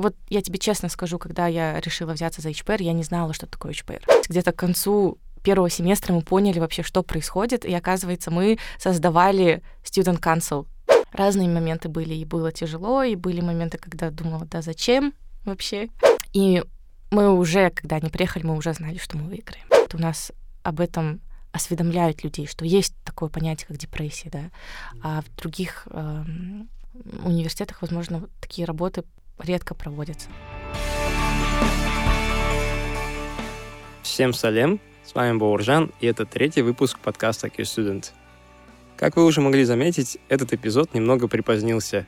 [0.00, 3.46] вот я тебе честно скажу, когда я решила взяться за HPR, я не знала, что
[3.46, 4.02] такое HPR.
[4.28, 10.20] Где-то к концу первого семестра мы поняли вообще, что происходит, и оказывается, мы создавали Student
[10.20, 10.66] Council.
[11.12, 15.12] Разные моменты были, и было тяжело, и были моменты, когда думала, да зачем
[15.44, 15.88] вообще.
[16.32, 16.62] И
[17.10, 19.66] мы уже, когда они приехали, мы уже знали, что мы выиграем.
[19.92, 20.32] У нас
[20.62, 21.20] об этом
[21.52, 24.50] осведомляют людей, что есть такое понятие, как депрессия, да,
[25.02, 26.24] а в других э,
[27.24, 29.04] университетах, возможно, такие работы
[29.38, 30.28] редко проводятся.
[34.02, 38.10] Всем салем, с вами Бауржан, и это третий выпуск подкаста Q-Student.
[38.96, 42.06] Как вы уже могли заметить, этот эпизод немного припозднился,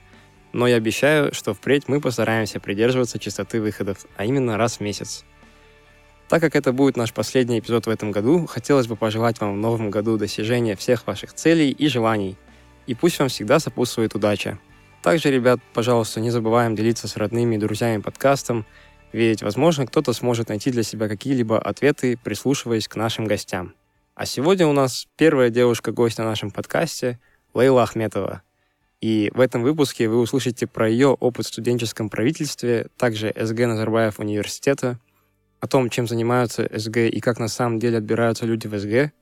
[0.53, 5.25] но я обещаю, что впредь мы постараемся придерживаться частоты выходов, а именно раз в месяц.
[6.29, 9.59] Так как это будет наш последний эпизод в этом году, хотелось бы пожелать вам в
[9.59, 12.37] новом году достижения всех ваших целей и желаний.
[12.87, 14.59] И пусть вам всегда сопутствует удача.
[15.05, 18.65] Также, ребят, пожалуйста, не забываем делиться с родными и друзьями подкастом,
[19.13, 23.75] ведь, возможно, кто-то сможет найти для себя какие-либо ответы, прислушиваясь к нашим гостям.
[24.15, 27.21] А сегодня у нас первая девушка-гость на нашем подкасте—
[27.55, 28.41] Лейла Ахметова.
[29.03, 34.21] И в этом выпуске вы услышите про ее опыт в студенческом правительстве, также СГ Назарбаев
[34.21, 34.99] университета,
[35.61, 39.13] о том, чем занимаются СГ и как на самом деле отбираются люди в СГ,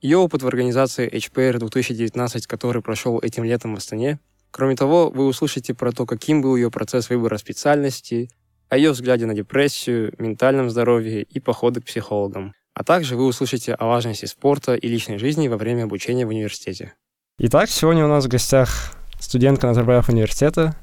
[0.00, 4.20] ее опыт в организации HPR 2019, который прошел этим летом в Астане.
[4.56, 8.30] Кроме того, вы услышите про то, каким был ее процесс выбора специальности,
[8.70, 12.54] о ее взгляде на депрессию, ментальном здоровье и походы к психологам.
[12.72, 16.94] А также вы услышите о важности спорта и личной жизни во время обучения в университете.
[17.38, 20.74] Итак, сегодня у нас в гостях студентка Назарбаев университета,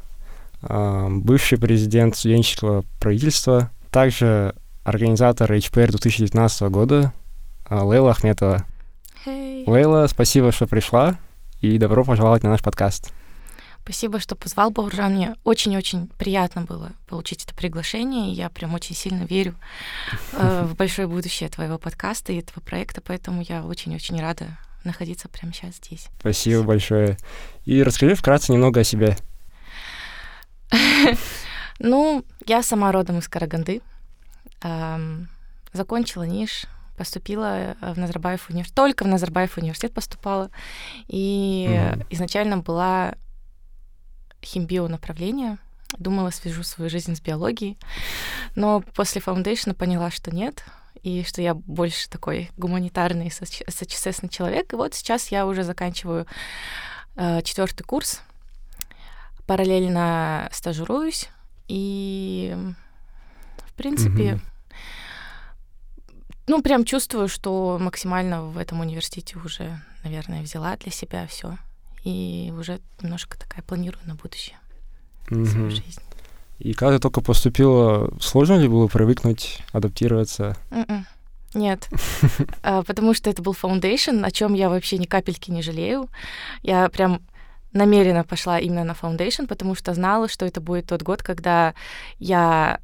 [0.62, 7.12] а, бывший президент студенческого правительства, также организатор HPR 2019 года
[7.66, 8.68] а, Лейла Ахметова.
[9.26, 9.64] Hey.
[9.66, 11.18] Лейла, спасибо, что пришла,
[11.60, 13.12] и добро пожаловать на наш подкаст.
[13.84, 15.14] Спасибо, что позвал, Бауржан.
[15.14, 18.32] Мне очень-очень приятно было получить это приглашение.
[18.32, 19.56] И я прям очень сильно верю
[20.32, 25.54] э, в большое будущее твоего подкаста и этого проекта, поэтому я очень-очень рада находиться прямо
[25.54, 26.08] сейчас здесь.
[26.20, 27.18] Спасибо большое.
[27.66, 29.18] И расскажи вкратце немного о себе.
[31.80, 33.82] Ну, я сама родом из Караганды.
[35.74, 40.50] Закончила НИШ, поступила в Назарбаев университет, только в Назарбаев университет поступала.
[41.08, 42.06] И mm-hmm.
[42.12, 43.16] изначально была
[44.46, 45.58] химбио направление.
[45.98, 47.78] Думала, свяжу свою жизнь с биологией.
[48.56, 50.64] Но после foundation а поняла, что нет,
[51.04, 54.74] и что я больше такой гуманитарный, сочесесный человек.
[54.74, 56.26] И вот сейчас я уже заканчиваю
[57.16, 58.22] э, четвертый курс,
[59.46, 61.30] параллельно стажируюсь,
[61.68, 62.56] и
[63.68, 64.42] в принципе, mm-hmm.
[66.48, 71.58] ну прям чувствую, что максимально в этом университете уже, наверное, взяла для себя все
[72.04, 74.58] и уже немножко такая планирую на будущее
[75.28, 75.46] mm-hmm.
[75.46, 76.02] свою жизнь.
[76.60, 80.56] И когда ты только поступила, сложно ли было привыкнуть, адаптироваться?
[80.70, 80.86] Mm-mm.
[80.88, 81.06] М-м.
[81.54, 81.88] Нет,
[82.64, 86.10] а, потому что это был foundation, о чем я вообще ни капельки не жалею.
[86.62, 87.22] Я прям
[87.74, 91.74] намеренно пошла именно на foundation, потому что знала, что это будет тот год, когда
[92.20, 92.80] я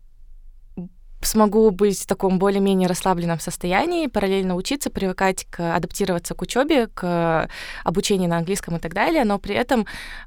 [1.21, 7.49] смогу быть в таком более-менее расслабленном состоянии, параллельно учиться, привыкать к адаптироваться к учебе, к
[7.83, 9.85] обучению на английском и так далее, но при этом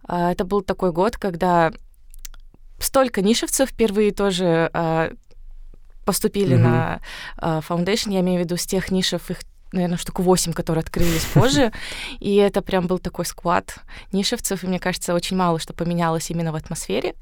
[0.08, 1.72] э, это был такой год, когда
[2.78, 5.12] столько нишевцев впервые тоже э,
[6.04, 6.60] поступили mm-hmm.
[6.60, 7.00] на
[7.38, 9.38] Foundation, я имею в виду с тех нишев, их
[9.72, 11.72] наверное, штук 8, которые открылись позже.
[12.20, 13.76] И это прям был такой сквад
[14.12, 17.14] нишевцев, и мне кажется, очень мало что поменялось именно в атмосфере.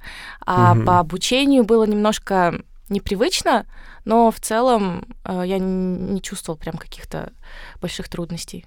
[0.45, 0.85] А mm-hmm.
[0.85, 3.67] по обучению было немножко непривычно,
[4.05, 7.33] но в целом э, я не чувствовал прям каких-то
[7.81, 8.67] больших трудностей.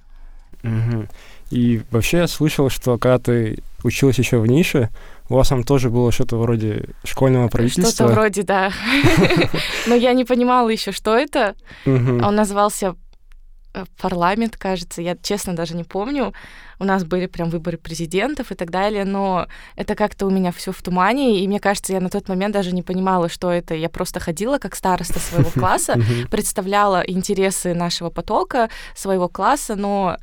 [0.63, 1.07] Угу.
[1.51, 4.89] И вообще я слышал, что когда ты училась еще в нише,
[5.29, 7.91] у вас там тоже было что-то вроде школьного правительства.
[7.91, 8.71] Что-то вроде, да.
[9.87, 11.55] Но я не понимала еще, что это.
[11.85, 12.95] Он назывался
[13.97, 16.33] парламент, кажется, я честно даже не помню.
[16.79, 20.71] У нас были прям выборы президентов и так далее, но это как-то у меня все
[20.71, 23.73] в тумане, и мне кажется, я на тот момент даже не понимала, что это.
[23.73, 25.99] Я просто ходила как староста своего класса,
[26.29, 30.17] представляла интересы нашего потока, своего класса, но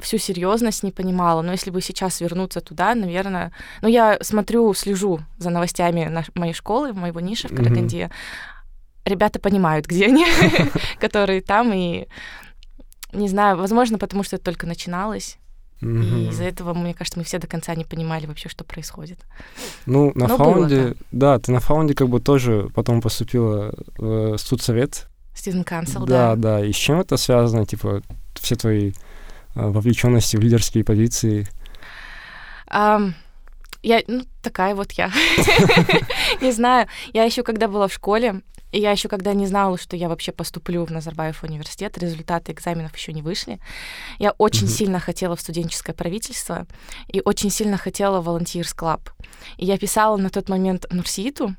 [0.00, 1.42] всю серьезность не понимала.
[1.42, 3.52] Но если бы сейчас вернуться туда, наверное...
[3.82, 8.10] Ну, я смотрю, слежу за новостями моей школы, моего ниша в Караганде.
[9.04, 10.26] Ребята понимают, где они,
[11.00, 12.06] которые там, и
[13.12, 15.38] не знаю, возможно, потому что это только начиналось.
[15.80, 16.26] Mm-hmm.
[16.26, 19.18] И из-за этого, мне кажется, мы все до конца не понимали вообще, что происходит.
[19.86, 25.08] Ну, на Но фаунде, да, ты на фаунде как бы тоже потом поступила в студсовет.
[25.34, 26.34] Student Council, да.
[26.34, 26.64] Да, да.
[26.64, 28.02] И с чем это связано, типа,
[28.34, 28.92] все твои
[29.54, 31.46] а, вовлеченности в лидерские позиции?
[32.70, 33.12] Um,
[33.82, 35.12] Я, ну, такая вот я.
[36.40, 36.88] Не знаю.
[37.12, 38.42] Я еще когда была в школе,
[38.72, 42.94] и я еще когда не знала, что я вообще поступлю в Назарбаев университет, результаты экзаменов
[42.96, 43.60] еще не вышли.
[44.18, 44.70] Я очень mm-hmm.
[44.70, 46.66] сильно хотела в студенческое правительство
[47.08, 49.10] и очень сильно хотела волонтерс клаб.
[49.56, 51.54] И я писала на тот момент Нурситу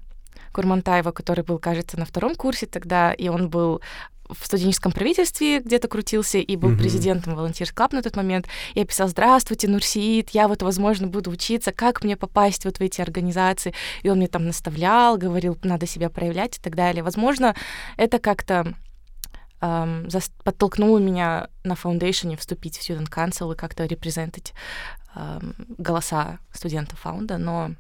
[0.52, 3.82] Курмантаева, который был, кажется, на втором курсе тогда, и он был
[4.30, 6.78] в студенческом правительстве где-то крутился и был mm-hmm.
[6.78, 8.48] президентом Volunteers Club на тот момент.
[8.76, 13.02] Я писал, здравствуйте, Нурсиит, я вот, возможно, буду учиться, как мне попасть вот в эти
[13.02, 13.74] организации.
[14.04, 17.04] И он мне там наставлял, говорил, надо себя проявлять и так далее.
[17.04, 17.56] Возможно,
[17.98, 18.74] это как-то
[19.62, 20.08] эм,
[20.44, 24.54] подтолкнуло меня на фаундейшене вступить в Student Council и как-то репрезентить
[25.16, 27.72] эм, голоса студентов фаунда, но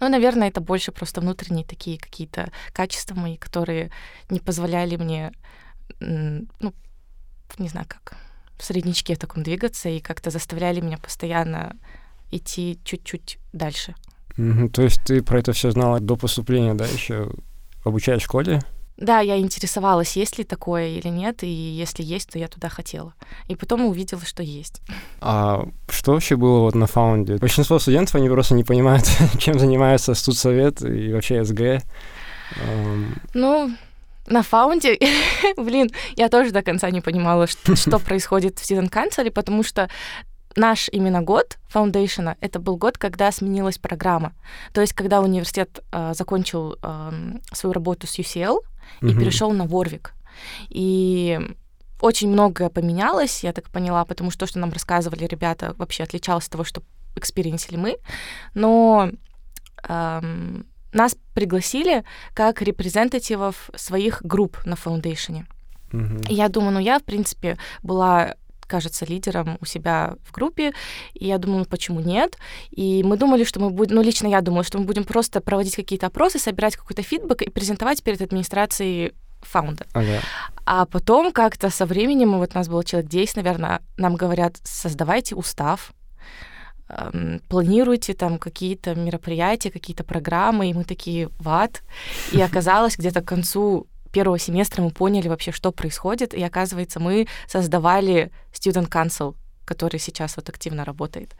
[0.00, 3.90] ну, наверное, это больше просто внутренние такие какие-то качества мои, которые
[4.30, 5.32] не позволяли мне,
[6.00, 6.74] ну,
[7.58, 8.16] не знаю как,
[8.58, 11.76] в среднячке таком двигаться и как-то заставляли меня постоянно
[12.30, 13.94] идти чуть-чуть дальше.
[14.36, 14.70] Mm-hmm.
[14.70, 17.30] То есть ты про это все знала до поступления, да, еще
[17.84, 18.60] обучая в школе?
[18.96, 23.12] Да, я интересовалась, есть ли такое или нет, и если есть, то я туда хотела.
[23.46, 24.80] И потом увидела, что есть.
[25.20, 27.36] А что вообще было вот на фаунде?
[27.36, 29.04] Большинство студентов, они просто не понимают,
[29.38, 31.82] чем занимается студсовет и вообще SG.
[33.34, 33.70] Ну,
[34.26, 34.98] на фаунде,
[35.56, 39.88] блин, я тоже до конца не понимала, что, что происходит в Council, потому что
[40.56, 44.32] наш именно год foundation а, это был год, когда сменилась программа.
[44.72, 47.12] То есть, когда университет э, закончил э,
[47.52, 48.60] свою работу с UCL,
[49.02, 50.14] и перешел на Warwick.
[50.68, 51.40] И
[52.00, 56.44] очень многое поменялось, я так поняла, потому что то, что нам рассказывали ребята, вообще отличалось
[56.46, 56.82] от того, что
[57.16, 57.96] экспериментили мы.
[58.54, 59.10] Но
[59.88, 62.04] эм, нас пригласили
[62.34, 65.46] как репрезентативов своих групп на фаундейшене.
[65.92, 66.28] Mm-hmm.
[66.28, 68.34] И я думаю, ну я, в принципе, была
[68.66, 70.72] кажется, лидером у себя в группе.
[71.14, 72.36] И я думала, ну почему нет?
[72.70, 75.76] И мы думали, что мы будем, ну лично я думала, что мы будем просто проводить
[75.76, 79.86] какие-то опросы, собирать какой-то фидбэк и презентовать перед администрацией фаунда.
[79.92, 80.20] Ага.
[80.64, 85.34] А потом как-то со временем, вот у нас было человек 10, наверное, нам говорят, создавайте
[85.34, 85.92] устав,
[86.88, 91.82] эм, планируйте там какие-то мероприятия, какие-то программы, и мы такие, ват.
[92.32, 93.86] И оказалось, где-то к концу
[94.16, 99.34] первого семестра мы поняли вообще, что происходит, и оказывается, мы создавали Student Council,
[99.66, 101.36] который сейчас вот активно работает.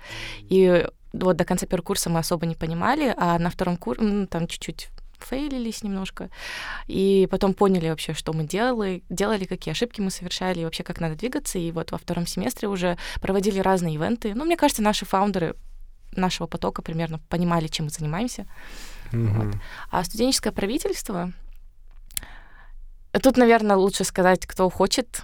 [0.51, 4.27] И вот до конца первого курса мы особо не понимали, а на втором курсе ну,
[4.27, 6.29] там чуть-чуть фейлились немножко,
[6.87, 11.01] и потом поняли вообще, что мы делали, делали, какие ошибки мы совершали, и вообще как
[11.01, 14.35] надо двигаться, и вот во втором семестре уже проводили разные ивенты.
[14.35, 15.55] Ну, мне кажется, наши фаундеры
[16.15, 18.45] нашего потока примерно понимали, чем мы занимаемся.
[19.13, 19.33] Mm-hmm.
[19.33, 19.55] Вот.
[19.91, 21.33] А студенческое правительство,
[23.23, 25.23] Тут, наверное, лучше сказать, кто хочет,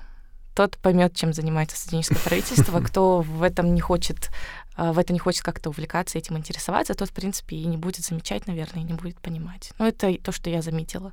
[0.54, 4.30] тот поймет, чем занимается студенческое правительство, кто в этом не хочет
[4.74, 8.04] а, в это не хочет как-то увлекаться, этим интересоваться, тот, в принципе, и не будет
[8.04, 9.72] замечать, наверное, и не будет понимать.
[9.78, 11.12] Но это то, что я заметила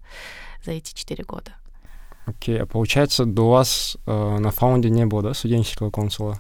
[0.64, 1.52] за эти четыре года.
[2.26, 6.40] Окей, okay, а получается, до вас э, на фаунде не было, да, студенческого консула?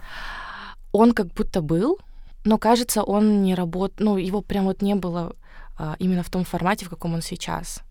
[0.91, 1.99] Он как будто был,
[2.45, 5.35] но, кажется, он не работал, ну, его прям вот не было
[5.77, 7.81] э, именно в том формате, в каком он сейчас.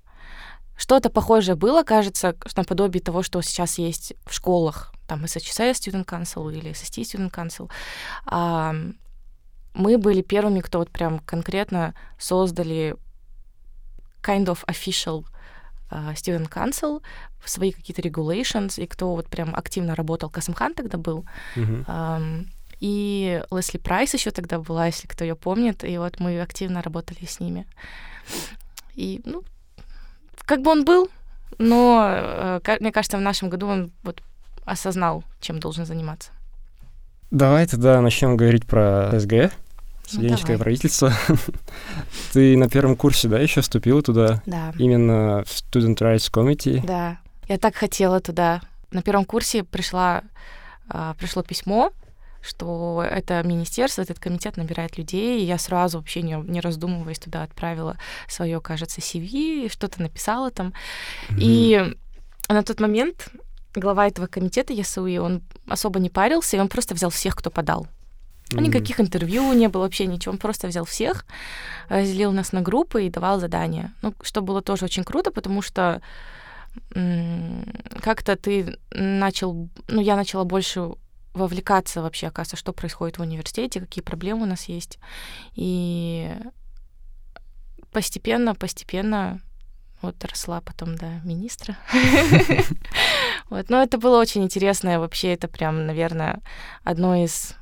[0.78, 6.50] Что-то похожее было, кажется, наподобие того, что сейчас есть в школах, там SHS Student Council
[6.52, 7.70] или SST Student Council.
[8.26, 8.75] А,
[9.75, 12.96] мы были первыми, кто вот прям конкретно создали
[14.22, 15.25] kind of official
[15.90, 17.03] uh, Student Council,
[17.44, 21.24] свои какие-то regulations, и кто вот прям активно работал, Касымхан тогда был,
[21.56, 21.86] mm-hmm.
[21.86, 22.46] um,
[22.81, 27.24] и Лесли Прайс еще тогда была, если кто ее помнит, и вот мы активно работали
[27.24, 27.67] с ними.
[28.94, 29.43] И, ну,
[30.48, 31.10] как бы он был,
[31.58, 34.22] но э, мне кажется, в нашем году он вот
[34.64, 36.31] осознал, чем должен заниматься.
[37.31, 39.52] Давай тогда начнем говорить про СГ,
[40.06, 41.12] студенческое ну, правительство.
[42.32, 44.43] Ты на первом курсе, да, еще вступила туда?
[44.46, 44.72] Да.
[44.78, 46.84] Именно в Student Rights Committee?
[46.84, 47.19] Да.
[47.46, 48.62] Я так хотела туда.
[48.90, 50.22] На первом курсе пришла,
[50.88, 51.93] а, пришло письмо
[52.42, 57.42] что это министерство, этот комитет набирает людей, и я сразу вообще не, не раздумываясь туда
[57.42, 57.96] отправила
[58.28, 60.72] свое, кажется, CV, что-то написала там.
[61.28, 61.36] Mm-hmm.
[61.38, 61.96] И
[62.48, 63.28] на тот момент
[63.74, 67.86] глава этого комитета ЕСУИ, он особо не парился, и он просто взял всех, кто подал.
[68.50, 68.60] Mm-hmm.
[68.62, 70.32] Никаких интервью не было, вообще ничего.
[70.32, 71.26] Он просто взял всех,
[71.88, 73.92] разделил нас на группы и давал задания.
[74.02, 76.00] Ну, что было тоже очень круто, потому что
[78.00, 80.92] как-то ты начал, ну, я начала больше
[81.35, 84.99] вовлекаться вообще, оказывается, что происходит в университете, какие проблемы у нас есть.
[85.55, 86.31] И
[87.93, 89.41] постепенно, постепенно
[90.03, 91.77] вот росла потом до министра.
[93.51, 93.70] Вот.
[93.70, 95.01] Но это было очень интересно.
[95.01, 96.43] Вообще это прям, наверное,
[96.85, 97.55] одно из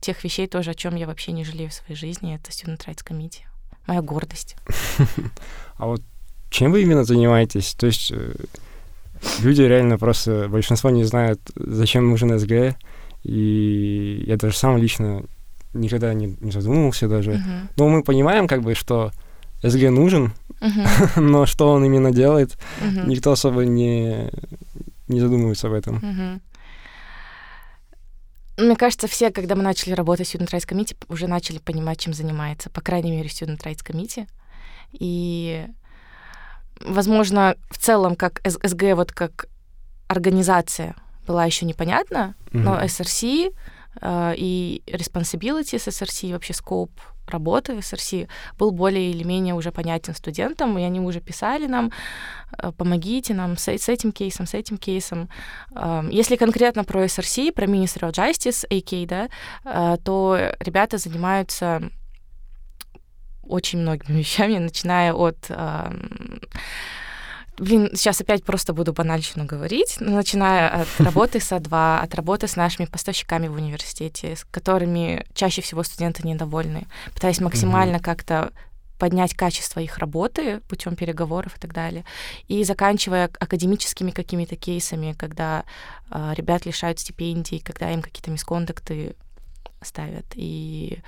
[0.00, 3.04] тех вещей тоже, о чем я вообще не жалею в своей жизни, это Student Rights
[3.04, 3.42] Committee.
[3.86, 4.56] Моя гордость.
[5.76, 6.02] А вот
[6.50, 7.74] чем вы именно занимаетесь?
[7.74, 8.32] То есть э,
[9.40, 12.76] люди реально просто, большинство не знают, зачем нужен СГ,
[13.24, 15.22] и я даже сам лично
[15.72, 17.32] никогда не, не задумывался даже.
[17.32, 17.68] Мгм.
[17.76, 19.10] Но мы понимаем, как бы, что
[19.62, 20.84] СГ нужен, Мгм.
[21.16, 23.08] но что он именно делает, Мгм.
[23.08, 24.30] никто особо не,
[25.08, 25.96] не задумывается об этом.
[25.96, 26.40] Мгм.
[28.56, 32.14] Мне кажется, все, когда мы начали работать в Student Rights Committee, уже начали понимать, чем
[32.14, 34.28] занимается, по крайней мере, Student Rights Committee.
[34.92, 35.66] И,
[36.80, 39.46] возможно, в целом, как СГ, вот как
[40.06, 40.94] организация
[41.26, 42.84] была еще непонятна, но Мгм.
[42.84, 43.50] SRC
[44.00, 46.90] э, и responsibility с SRC, вообще скоп
[47.26, 48.28] работы SRC
[48.58, 51.90] был более или менее уже понятен студентам, и они уже писали нам,
[52.58, 55.28] э, помогите нам с, с этим кейсом, с этим кейсом.
[55.74, 59.28] Эм, Если конкретно про SRC, про Ministry of Justice, AK, да,
[59.64, 61.82] э, то ребята занимаются
[63.42, 66.40] очень многими вещами, начиная от эм,
[67.58, 72.56] Блин, сейчас опять просто буду банальщину говорить, начиная от работы с А2, от работы с
[72.56, 78.52] нашими поставщиками в университете, с которыми чаще всего студенты недовольны, пытаясь максимально как-то
[78.98, 82.04] поднять качество их работы путем переговоров и так далее,
[82.48, 85.64] и заканчивая академическими какими-то кейсами, когда
[86.10, 89.14] э, ребят лишают стипендий, когда им какие-то мискондукты
[89.82, 91.00] ставят, и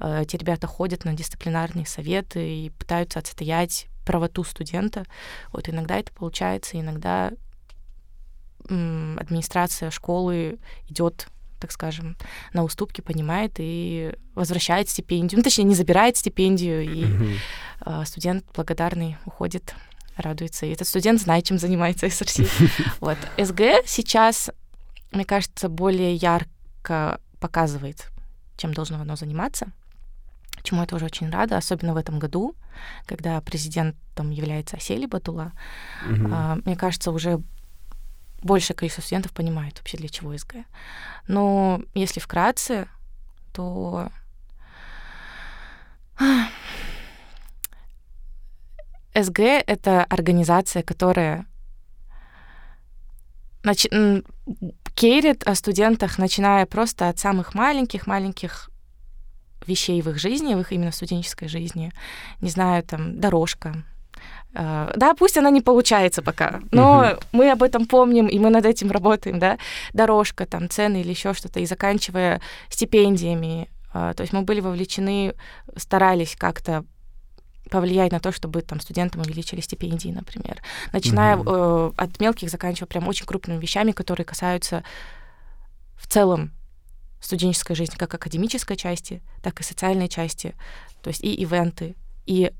[0.00, 5.04] э, эти ребята ходят на дисциплинарные советы и пытаются отстоять правоту студента.
[5.52, 7.32] Вот иногда это получается, иногда
[8.66, 10.58] администрация школы
[10.88, 11.28] идет
[11.60, 12.14] так скажем,
[12.52, 15.38] на уступки, понимает и возвращает стипендию.
[15.38, 17.38] Ну, точнее, не забирает стипендию, и
[17.86, 19.74] э, студент благодарный уходит,
[20.18, 20.66] радуется.
[20.66, 22.40] И этот студент знает, чем занимается СРС.
[23.00, 23.16] Вот.
[23.38, 24.50] СГ сейчас,
[25.10, 28.10] мне кажется, более ярко показывает,
[28.58, 29.72] чем должно оно заниматься
[30.64, 32.54] чему я тоже очень рада, особенно в этом году,
[33.06, 35.52] когда президентом является Асели Батула.
[36.06, 36.30] Мгм.
[36.34, 37.40] А, Мне кажется, уже
[38.42, 40.56] большее количество студентов понимает вообще, для чего СГ.
[41.28, 42.88] Но если вкратце,
[43.52, 44.10] то
[49.14, 51.46] СГ— это организация, которая
[53.62, 53.86] нач...
[53.90, 54.24] м,
[54.94, 58.70] кейрит о студентах, начиная просто от самых маленьких-маленьких
[59.68, 61.92] вещей в их жизни, в их именно студенческой жизни.
[62.40, 63.74] Не знаю, там, дорожка.
[64.54, 67.18] Э, Да, пусть она не получается пока, но Мгм.
[67.32, 69.58] мы об этом помним, и мы над этим работаем, да.
[69.92, 73.68] Дорожка, там, цены или еще что-то, и заканчивая стипендиями.
[73.92, 75.34] Э, То есть мы были вовлечены,
[75.76, 76.84] старались как-то
[77.70, 80.58] повлиять на то, чтобы там студентам увеличили стипендии, например.
[80.92, 81.48] Начиная Мгм.
[81.48, 84.84] э, от мелких, заканчивая прям очень крупными вещами, которые касаются
[85.96, 86.52] в целом
[87.24, 90.54] студенческой жизни, как академической части, так и социальной части,
[91.02, 92.52] то есть и ивенты, и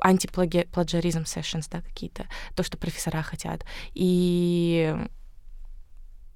[0.00, 4.96] антиплагиаризм sessions, да, какие-то, то, что профессора хотят, и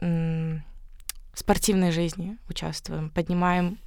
[0.00, 3.78] в спортивной жизни участвуем, поднимаем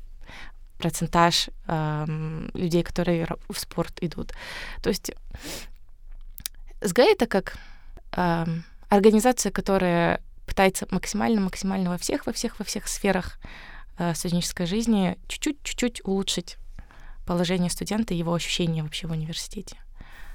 [0.78, 4.34] процентаж эм, людей, которые в спорт идут.
[4.82, 5.12] То есть
[6.82, 7.58] СГ— это как
[8.12, 13.38] эм, организация, которая пытается максимально-максимально во всех, во всех, во всех сферах
[14.00, 16.58] э, студенческой жизни чуть-чуть, чуть-чуть улучшить
[17.28, 19.78] положение студента и его ощущения вообще в университете.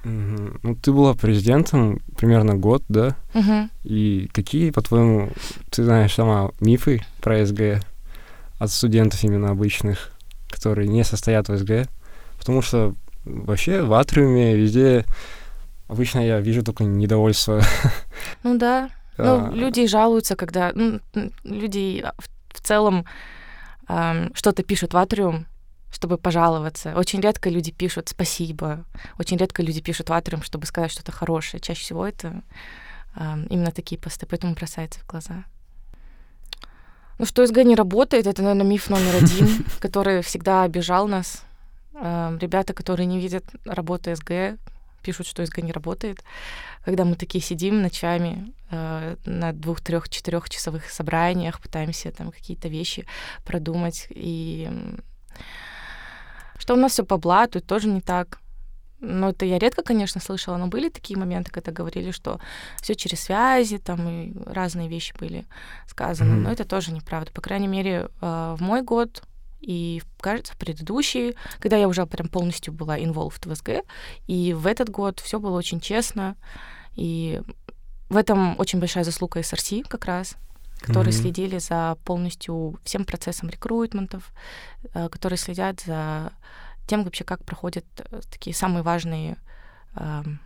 [0.05, 0.61] Мгм.
[0.63, 3.17] Ну, ты была президентом примерно год, да?
[3.35, 3.71] Мгм.
[3.85, 5.31] И какие, по-твоему,
[5.71, 7.83] ты знаешь сама мифы про СГ
[8.59, 10.13] от студентов именно обычных,
[10.49, 11.89] которые не состоят в СГ?
[12.39, 15.05] Потому что вообще в атриуме везде
[15.89, 17.63] обычно я вижу только недовольство.
[18.43, 18.91] Ну да.
[19.25, 20.73] Ну, А, люди жалуются, когда...
[20.75, 21.01] ну,
[21.45, 22.05] люди
[22.53, 23.05] в, целом
[23.89, 25.47] ам, что-то пишут в Атриум,
[25.93, 26.95] чтобы пожаловаться.
[26.97, 28.85] Очень редко люди пишут «спасибо».
[29.19, 31.61] Очень редко люди пишут в Атриум, чтобы сказать что-то хорошее.
[31.61, 32.43] Чаще всего это
[33.15, 35.45] ам, именно такие посты, поэтому бросается в глаза.
[37.19, 41.45] Ну, что СГ не работает, это, наверное, миф номер один, который всегда обижал нас.
[41.95, 44.59] Ребята, которые не видят работу СГ,
[45.03, 46.25] пишут, что СГ не работает.
[46.85, 52.69] Когда мы такие сидим ночами э, на двух, трех, четырех часовых собраниях, пытаемся там какие-то
[52.69, 53.07] вещи
[53.45, 54.07] продумать.
[54.11, 54.71] И
[56.59, 58.39] что у нас все по блату, тоже не так.
[59.01, 62.39] Но это я редко, конечно, слышала, но были такие моменты, когда говорили, что
[62.81, 65.45] все через связи, там и разные вещи были
[65.89, 66.35] сказаны.
[66.35, 66.43] Мгм.
[66.45, 67.33] Но это тоже неправда.
[67.33, 69.25] По крайней мере, э, в мой год
[69.63, 73.87] и, кажется, в предыдущий, когда я уже прям полностью была involved в СГ,
[74.27, 76.37] и в этот год все было очень честно,
[76.95, 77.41] и
[78.09, 80.37] в этом очень большая заслуга СРС как раз,
[80.81, 81.23] которые Мгм.
[81.23, 84.33] следили за полностью всем процессом рекрутментов,
[84.93, 86.33] э, которые следят за
[86.87, 89.37] тем вообще, как проходят э, такие самые важные,
[89.95, 90.41] ам,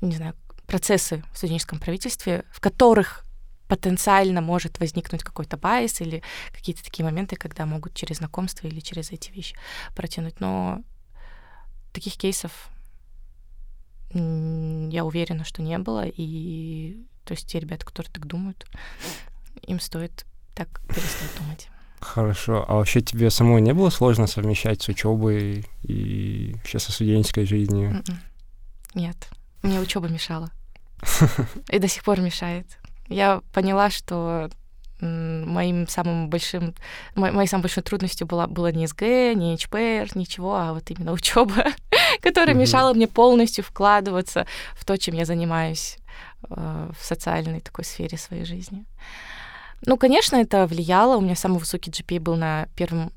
[0.00, 0.34] не знаю,
[0.66, 3.25] процессы в студенческом правительстве, в которых
[3.68, 9.10] потенциально может возникнуть какой-то байс или какие-то такие моменты, когда могут через знакомство или через
[9.10, 9.56] эти вещи
[9.94, 10.40] протянуть.
[10.40, 10.82] Но
[11.92, 12.70] таких кейсов
[14.10, 16.04] я уверена, что не было.
[16.06, 18.66] И то есть те ребята, которые так думают,
[19.62, 21.68] им стоит так перестать думать.
[22.00, 22.64] Хорошо.
[22.68, 27.90] А вообще тебе самой не было сложно совмещать с учебой и вообще со студенческой жизнью?
[27.90, 28.20] Мгм.
[28.94, 29.16] Нет,
[29.62, 30.50] мне учеба мешала.
[31.70, 32.66] И до сих пор мешает.
[33.08, 34.50] Я поняла, что
[35.00, 36.74] моим самым большим,
[37.14, 41.12] мо- моей самой большой трудностью была, было не СГ, не ＨPR, ничего, а вот именно
[41.12, 41.66] учеба,
[42.22, 42.62] которая Мгм.
[42.62, 45.98] мешала мне полностью вкладываться в то, чем я занимаюсь
[46.48, 48.86] э, в социальной такой сфере своей жизни.
[49.84, 51.18] Ну, конечно, это влияло.
[51.18, 53.12] У меня самый высокий GPA был на первом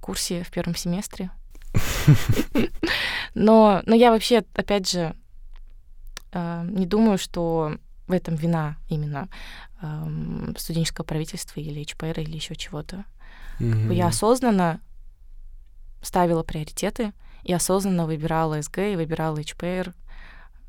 [0.00, 1.30] курсе, в первом семестре.
[3.34, 5.14] Но, но я вообще, опять же,
[6.32, 9.28] э, не думаю, что в этом вина именно
[9.82, 13.04] эм, студенческого правительства или HPR или еще чего-то.
[13.58, 13.90] Мгм.
[13.90, 14.80] Я осознанно
[16.02, 19.92] ставила приоритеты и осознанно выбирала СГ и выбирала HPR,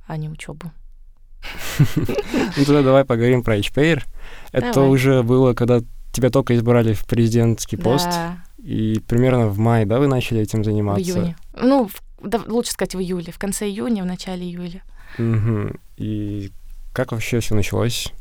[0.07, 0.71] а не учебу.
[1.97, 4.03] Ну тогда давай поговорим про HPR.
[4.51, 8.09] Это уже было, когда тебя только избрали в президентский пост,
[8.57, 11.03] и примерно в мае, да, вы начали этим в заниматься?
[11.03, 11.37] июне.
[11.53, 14.81] Ну, в- да, лучше сказать в июле, в конце июня, в начале июля.
[15.97, 16.51] И
[16.97, 18.11] как вообще все началось?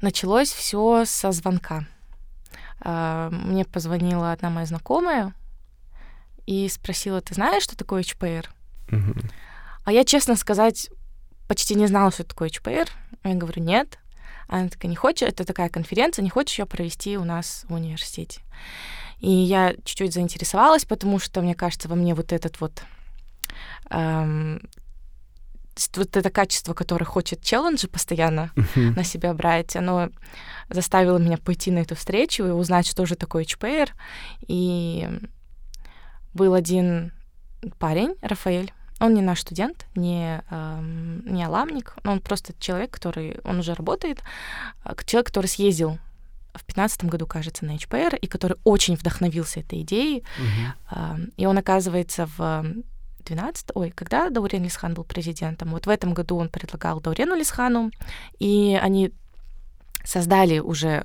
[0.00, 1.86] Началось все со звонка.
[2.80, 5.32] А, Мне позвонила одна моя знакомая
[6.44, 8.46] и спросила, ты знаешь, что такое HPR?
[8.88, 9.30] Мгм.
[9.84, 10.90] А я, честно сказать,
[11.46, 12.88] почти не знала, что такое HPR.
[13.22, 14.00] Я говорю, нет.
[14.48, 18.40] Она такая, не хочешь, это такая конференция, не хочешь ее провести у нас в университете?
[19.20, 22.82] И я чуть-чуть заинтересовалась, потому что, мне кажется, во мне вот этот вот
[23.90, 24.68] эм,
[25.94, 28.94] вот это качество, которое хочет челленджи постоянно Мгм.
[28.94, 30.08] на себя брать, оно
[30.70, 33.90] заставило меня пойти на эту встречу и узнать, что же такое HPR.
[34.46, 35.08] И
[36.34, 37.12] был один
[37.78, 43.38] парень, Рафаэль, он не наш студент, не, эм, не аламник, но он просто человек, который,
[43.44, 44.22] он уже работает,
[44.84, 45.98] к- человек, который съездил
[46.54, 50.24] в 2015 году, кажется, на HPR, и который очень вдохновился этой идеей.
[50.38, 50.72] Мгм.
[50.90, 52.64] А, И он, оказывается, в
[53.28, 57.90] 12 ой, когда Даурен Лисхан был президентом, вот в этом году он предлагал Даурену Лисхану,
[58.38, 59.12] и они
[60.04, 61.04] создали уже э,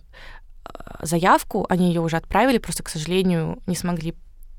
[1.01, 4.15] заявку, они ее уже отправили, просто, к сожалению, не смогли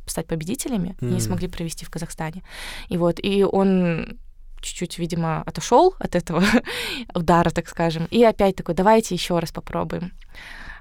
[0.06, 2.42] стать победителями, и не смогли провести в Казахстане.
[2.90, 4.18] И вот, и он
[4.60, 6.42] чуть-чуть, видимо, отошел от этого
[7.14, 10.12] удара, так скажем, и опять такой, давайте еще раз попробуем.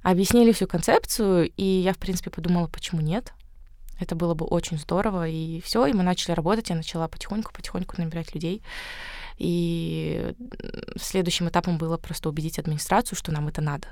[0.04, 3.34] Объяснили всю концепцию, и я, в принципе, подумала, почему нет.
[4.00, 8.34] Это было бы очень здорово, и все, и мы начали работать, я начала потихоньку-потихоньку набирать
[8.34, 8.62] людей.
[9.38, 10.34] И
[10.98, 13.88] следующим этапом было просто убедить администрацию, что нам это надо.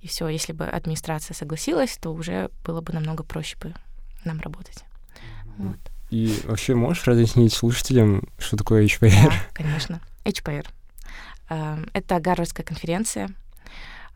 [0.00, 3.74] И все, если бы администрация согласилась, то уже было бы намного проще бы
[4.24, 4.84] нам работать.
[5.56, 5.78] Вот.
[6.10, 9.24] И вообще можешь разъяснить слушателям, что такое HPR?
[9.24, 10.00] Да, конечно.
[10.24, 10.66] HPR.
[11.50, 13.30] Эм, Это Гарвардская конференция,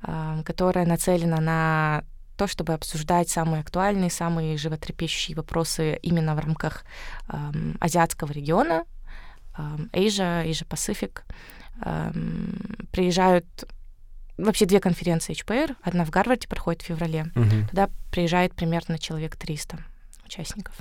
[0.03, 2.05] эм, которая нацелена на
[2.37, 6.85] то, чтобы обсуждать самые актуальные, самые животрепещущие вопросы именно в рамках
[7.29, 8.85] эм, азиатского региона,
[9.59, 11.21] эм, Asia, Asia Pacific.
[11.85, 13.47] Эм, Приезжают
[14.39, 15.77] вообще две конференции HPR.
[15.83, 17.69] Одна в Гарварде проходит в феврале, Мгм.
[17.69, 19.79] Туда приезжает примерно человек 300
[20.25, 20.75] участников.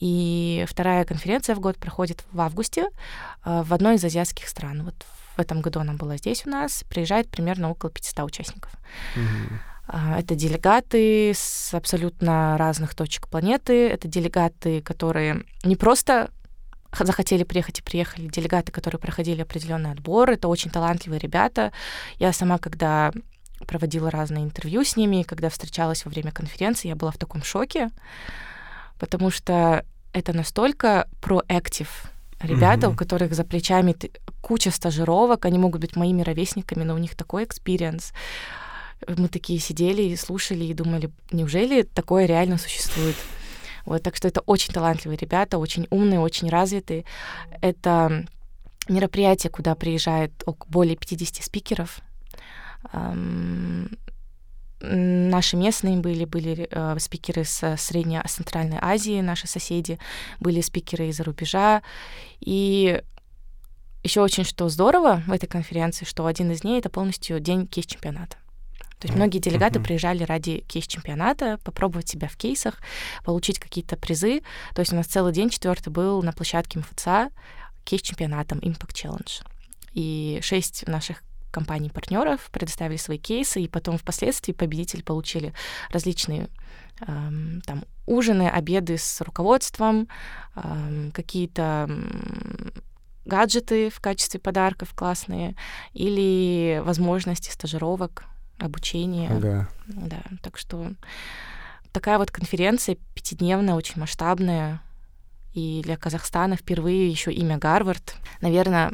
[0.00, 2.86] И вторая конференция в год проходит в августе
[3.44, 4.82] э, в одной из азиатских стран.
[4.84, 4.94] Вот
[5.36, 6.84] в этом году она была здесь у нас.
[6.88, 8.72] Приезжает примерно около 500 участников.
[9.16, 9.60] Мгм.
[9.92, 13.88] А, Это делегаты с абсолютно разных точек планеты.
[13.88, 16.30] Это делегаты, которые не просто
[16.98, 20.30] захотели приехать и приехали, делегаты, которые проходили определенный отбор.
[20.30, 21.72] Это очень талантливые ребята.
[22.18, 23.12] Я сама, когда
[23.66, 27.90] проводила разные интервью с ними, когда встречалась во время конференции, я была в таком шоке,
[28.98, 32.04] потому что это настолько proactive
[32.40, 32.94] ребята, Мгм.
[32.94, 33.94] у которых за плечами
[34.40, 38.12] куча стажировок, они могут быть моими ровесниками, но у них такой experience.
[39.06, 43.16] Мы такие сидели и слушали и думали, неужели такое реально существует?
[43.86, 47.04] Вот, так что это очень талантливые ребята, очень умные, очень развитые.
[47.60, 48.26] Это
[48.88, 50.32] мероприятие, куда приезжает
[50.68, 52.00] более 50 спикеров.
[54.82, 59.98] Наши местные были, были э, спикеры с Средней, Центральной Азии, наши соседи,
[60.40, 61.82] были спикеры из-за рубежа.
[62.40, 63.02] И
[64.02, 68.38] еще очень что здорово в этой конференции, что один из дней это полностью день кейс-чемпионата.
[69.00, 69.84] То есть многие делегаты uh-huh.
[69.84, 72.76] приезжали ради кейс-чемпионата, попробовать себя в кейсах,
[73.24, 74.42] получить какие-то призы.
[74.74, 77.32] То есть у нас целый день четвертый был на площадке МФЦ
[77.84, 79.42] кейс-чемпионатом Impact Challenge.
[79.94, 85.54] И шесть наших компаний-партнеров предоставили свои кейсы, и потом впоследствии победители получили
[85.90, 86.48] различные
[87.00, 90.08] эм, там ужины, обеды с руководством,
[90.56, 91.90] эм, какие-то
[93.24, 95.54] гаджеты в качестве подарков классные
[95.92, 98.24] или возможности стажировок
[98.60, 99.30] обучение.
[99.30, 99.68] Ага.
[99.86, 100.92] Да, так что
[101.92, 104.80] такая вот конференция пятидневная, очень масштабная.
[105.52, 108.92] И для Казахстана впервые еще имя Гарвард, наверное,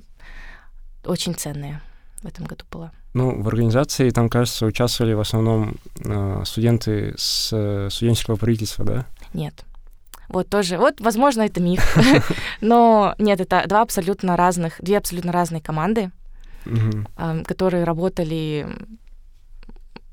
[1.05, 1.83] очень ценное
[2.23, 2.93] в этом году было.
[3.13, 9.07] Ну, в организации там, кажется, участвовали в основном э, студенты с э, студенческого правительства, да?
[9.33, 9.65] Нет.
[10.29, 11.97] Вот тоже, вот, возможно, это миф,
[12.61, 16.11] но нет, это два абсолютно разных, две абсолютно разные команды,
[17.47, 18.67] которые работали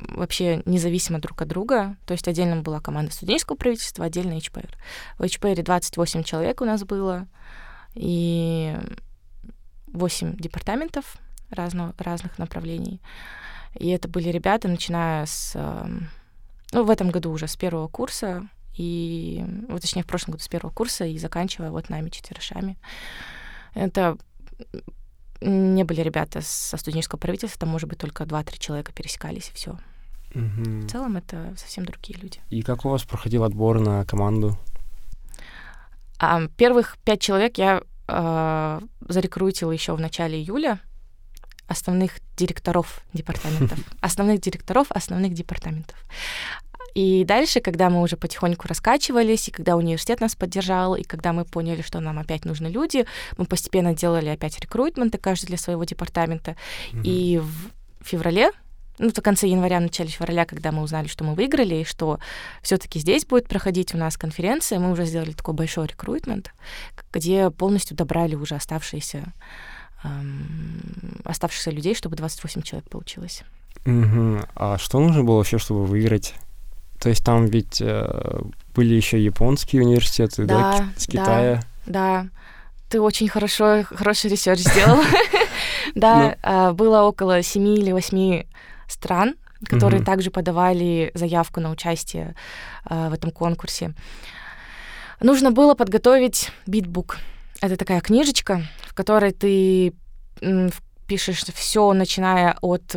[0.09, 1.97] вообще независимо друг от друга.
[2.05, 4.69] То есть отдельно была команда студенческого правительства, отдельно HPR.
[5.17, 7.27] В HPR 28 человек у нас было,
[7.93, 8.77] и
[9.87, 11.17] 8 департаментов
[11.49, 13.01] разно, разных направлений.
[13.75, 15.53] И это были ребята, начиная с...
[15.55, 16.09] Эм,
[16.71, 20.47] ну, в этом году уже с первого курса, и, вот, точнее, в прошлом году с
[20.47, 22.77] первого курса, и заканчивая вот нами, четверышами.
[23.75, 24.17] Это
[25.41, 29.77] не были ребята со студенческого правительства, там, может быть, только 2-3 человека пересекались, и все.
[30.35, 30.85] Угу.
[30.85, 32.39] В целом это совсем другие люди.
[32.49, 34.57] И как у вас проходил отбор на команду?
[36.19, 40.79] А, первых пять человек я э, зарекрутила еще в начале июля
[41.67, 45.97] основных директоров департаментов, основных директоров основных департаментов.
[46.93, 51.43] И дальше, когда мы уже потихоньку раскачивались, и когда университет нас поддержал, и когда мы
[51.43, 53.05] поняли, что нам опять нужны люди,
[53.37, 56.51] мы постепенно делали опять рекрутменты, каждый для своего департамента.
[56.91, 57.01] Mm-hmm.
[57.03, 58.51] И в феврале
[58.99, 62.19] ну, в конце января, начале февраля, когда мы узнали, что мы выиграли, и что
[62.61, 66.53] все-таки здесь будет проходить у нас конференция, мы уже сделали такой большой рекрутмент,
[67.11, 69.33] где полностью добрали уже оставшиеся,
[70.03, 73.43] эм, оставшихся людей, чтобы 28 человек получилось.
[73.85, 74.39] Угу.
[74.55, 76.35] А что нужно было вообще, чтобы выиграть?
[76.99, 78.41] То есть там ведь э,
[78.73, 81.63] были еще японские университеты, да, да с Китая?
[81.85, 82.27] Да, да.
[82.89, 85.01] Ты очень хорошо, хороший research сделал.
[85.95, 86.35] Да, ну.
[86.41, 88.47] а, было около семи или восьми
[88.93, 89.35] стран,
[89.67, 90.05] которые mm-hmm.
[90.05, 92.35] также подавали заявку на участие
[92.89, 93.93] э, в этом конкурсе.
[95.19, 97.17] Нужно было подготовить bid book.
[97.61, 99.93] Это такая книжечка, в которой ты
[101.07, 102.95] пишешь все, начиная от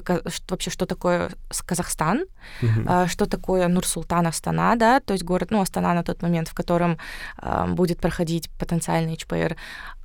[0.49, 1.31] вообще, что такое
[1.67, 2.25] Казахстан,
[2.63, 3.09] mm-hmm.
[3.09, 6.99] что такое Нур-Султан Астана, да, то есть город, ну, Астана на тот момент, в котором
[7.43, 9.57] э, будет проходить потенциальный HPR,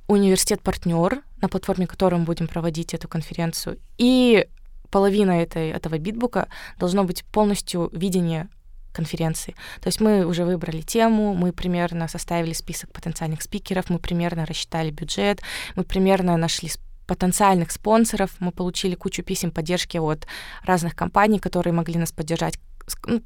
[0.08, 4.46] университет-партнер, на платформе котором будем проводить эту конференцию, и
[4.92, 6.46] половина этой, этого битбука
[6.78, 8.48] должно быть полностью видение
[8.92, 9.54] конференции.
[9.80, 14.90] То есть мы уже выбрали тему, мы примерно составили список потенциальных спикеров, мы примерно рассчитали
[14.90, 15.40] бюджет,
[15.76, 16.70] мы примерно нашли
[17.06, 20.26] потенциальных спонсоров, мы получили кучу писем поддержки от
[20.64, 22.58] разных компаний, которые могли нас поддержать.
[23.06, 23.22] Ну,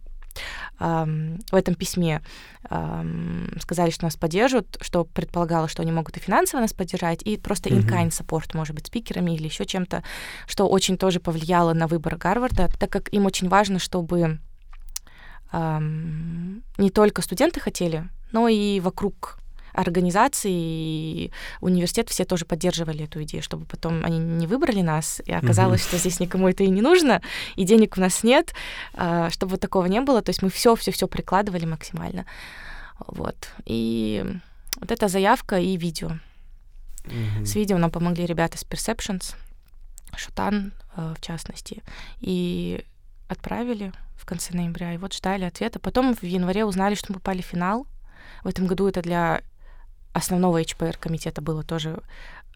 [0.78, 2.22] в этом письме
[2.64, 7.68] сказали, что нас поддержат, что предполагало, что они могут и финансово нас поддержать, и просто
[7.68, 10.02] in-kind support, может быть, спикерами или еще чем-то,
[10.46, 14.40] что очень тоже повлияло на выбор Гарварда, так как им очень важно, чтобы
[15.52, 19.38] не только студенты хотели, но и вокруг
[19.76, 25.32] организации и университет все тоже поддерживали эту идею, чтобы потом они не выбрали нас, и
[25.32, 25.88] оказалось, mm-hmm.
[25.88, 27.22] что здесь никому это и не нужно,
[27.56, 28.54] и денег у нас нет,
[28.94, 30.22] а, чтобы вот такого не было.
[30.22, 32.24] То есть мы все, все, все прикладывали максимально.
[33.06, 33.36] Вот.
[33.64, 34.24] И
[34.80, 36.12] вот эта заявка и видео.
[37.04, 37.44] Mm-hmm.
[37.44, 39.34] С видео нам помогли ребята с Perceptions,
[40.16, 41.82] Шутан, э, в частности,
[42.20, 42.84] и
[43.28, 45.78] отправили в конце ноября, и вот ждали ответа.
[45.78, 47.86] Потом в январе узнали, что мы попали в финал.
[48.42, 49.42] В этом году это для
[50.16, 52.00] основного HPR комитета было тоже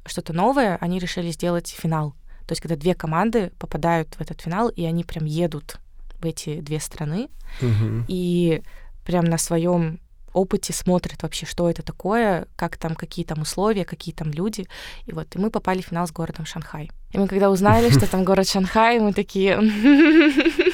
[0.06, 2.14] что-то новое, они решили сделать финал.
[2.46, 5.78] То есть, когда две команды попадают в этот финал, и они прям едут
[6.18, 7.28] в эти две страны,
[7.60, 8.04] угу.
[8.08, 8.62] и
[9.04, 10.00] прям на своем
[10.32, 14.66] опыте смотрят вообще, что это такое, как там, какие там условия, какие там люди.
[15.06, 16.90] И вот, и мы попали в финал с городом Шанхай.
[17.12, 19.60] И мы когда узнали, что там город Шанхай, мы такие...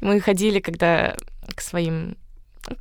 [0.00, 1.16] Мы ходили, когда
[1.54, 2.16] к своим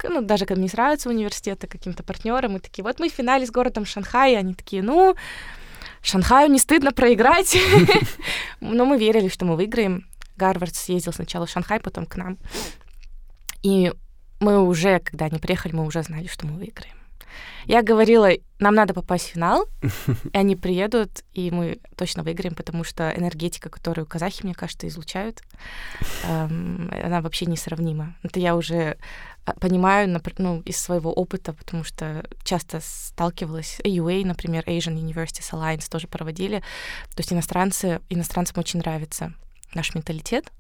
[0.04, 3.86] ну, даже к администрации университета, каким-то партнерам, и такие, вот мы в финале с городом
[3.86, 5.16] Шанхай, и они такие, ну,
[6.02, 7.58] Шанхаю не стыдно проиграть.
[8.62, 10.08] Но мы верили, что мы выиграем.
[10.38, 12.38] Гарвард съездил сначала в Шанхай, потом к нам.
[13.62, 13.92] И
[14.40, 16.96] мы уже, когда они приехали, мы уже знали, что мы выиграем.
[17.66, 19.68] Я говорила, нам надо попасть в финал,
[20.34, 25.42] и они приедут, и мы точно выиграем, потому что энергетика, которую казахи, мне кажется, излучают,
[26.24, 28.16] эм, она вообще несравнима.
[28.24, 28.98] Это я уже
[29.46, 33.80] а, понимаю ну, из своего опыта, потому что часто сталкивалась.
[33.84, 36.60] AUA, например, Asian Universities Alliance тоже проводили.
[37.16, 39.34] То есть иностранцы, иностранцам очень нравится
[39.74, 40.52] наш менталитет,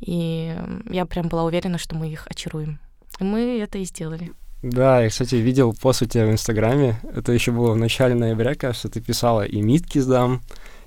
[0.00, 0.56] и
[0.88, 2.78] я прям была уверена, что мы их очаруем.
[3.18, 4.32] И мы это и сделали.
[4.62, 7.00] Да, я, кстати, видел пост у тебя в Инстаграме.
[7.14, 10.42] Это еще было в начале ноября, кажется, ты писала и митки сдам,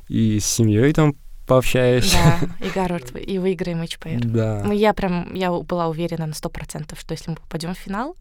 [0.07, 1.15] и с семьей там
[1.49, 2.17] пообщаешься.
[2.17, 4.25] Да, и Гарвард, и выиграем ХПР.
[4.25, 4.61] Да.
[4.63, 8.15] Ну, я прям, я была уверена на сто процентов, что если мы попадем в финал,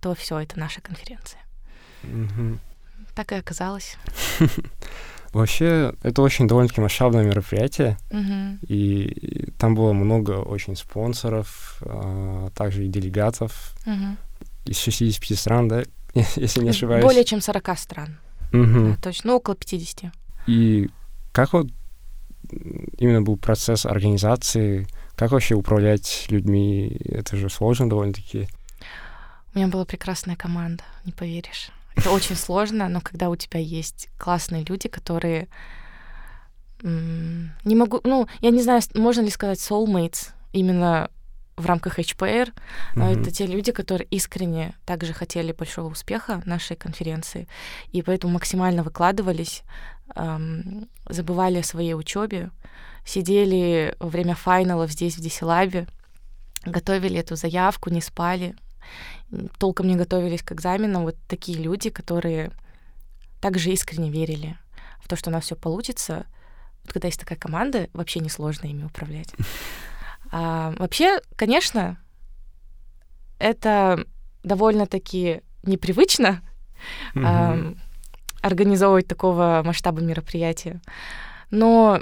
[0.00, 1.40] то все, это наша конференция.
[2.04, 2.58] Угу.
[3.14, 3.96] Так и оказалось.
[5.32, 8.58] Вообще, это очень довольно-таки масштабное мероприятие, угу.
[8.68, 13.74] и там было много очень спонсоров, а также и делегатов.
[13.84, 14.16] Угу
[14.64, 15.82] из 65 стран, да,
[16.36, 17.04] если не ошибаюсь.
[17.04, 18.18] Более чем 40 стран.
[18.52, 18.90] Угу.
[18.90, 20.12] Да, точно, ну, около 50.
[20.46, 20.88] И
[21.32, 21.68] как вот
[22.98, 24.86] именно был процесс организации,
[25.16, 27.00] как вообще управлять людьми?
[27.04, 28.48] Это же сложно довольно-таки.
[29.54, 31.70] У меня была прекрасная команда, не поверишь.
[31.96, 35.48] Это очень сложно, но когда у тебя есть классные люди, которые
[36.82, 41.08] не могу, ну, я не знаю, можно ли сказать soulmates, именно
[41.56, 42.52] в рамках HPR.
[42.94, 43.20] Mm-hmm.
[43.20, 47.46] Это те люди, которые искренне также хотели большого успеха нашей конференции,
[47.92, 49.62] и поэтому максимально выкладывались,
[50.14, 52.50] эм, забывали о своей учебе,
[53.04, 55.86] сидели во время файналов здесь, в Десилабе,
[56.64, 58.56] готовили эту заявку, не спали,
[59.58, 61.02] толком не готовились к экзаменам.
[61.02, 62.50] Вот такие люди, которые
[63.40, 64.56] также искренне верили
[65.00, 66.26] в то, что у нас все получится.
[66.82, 69.32] Вот когда есть такая команда, вообще несложно ими управлять.
[70.30, 71.98] А, вообще, конечно,
[73.38, 74.04] это
[74.42, 76.42] довольно-таки непривычно
[77.14, 77.78] mm-hmm.
[78.44, 80.82] Организовывать такого масштаба мероприятия.
[81.50, 82.00] Но,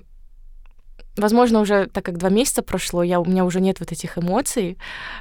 [1.17, 4.77] возможно, уже так как два месяца прошло, я, у меня уже нет вот этих эмоций.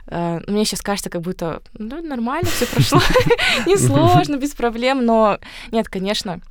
[0.07, 2.99] А, мне сейчас кажется, как будто ну, нормально все прошло,
[3.67, 5.05] несложно, без проблем.
[5.05, 5.37] Но
[5.71, 6.41] нет, конечно,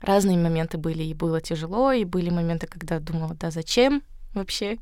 [0.00, 4.02] разные моменты были, и было тяжело, и были моменты, когда думала, да зачем,
[4.34, 4.78] вообще.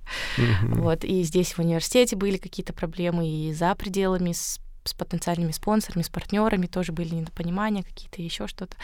[0.64, 6.03] Вот, и здесь в университете были какие-то проблемы, и за пределами с, с потенциальными спонсорами,
[6.03, 8.77] с партнерами тоже были недопонимания какие-то, еще что-то.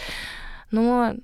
[0.70, 1.14] Но,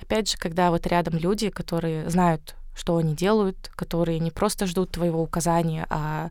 [0.00, 4.92] опять же, когда вот рядом люди, которые знают, что они делают, которые не просто ждут
[4.92, 6.30] твоего указания, а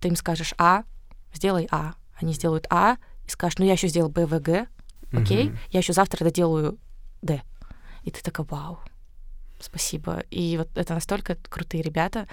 [0.00, 0.84] ты им скажешь А,
[1.34, 1.94] сделай А.
[2.20, 2.96] Они сделают А
[3.26, 4.66] и скажешь, ну я еще сделал Б, В, Г,
[5.12, 6.78] окей, я еще завтра доделаю
[7.20, 7.42] Д.
[8.04, 8.80] И ты такая, вау,
[9.62, 10.24] спасибо.
[10.30, 12.26] И вот это настолько крутые ребята,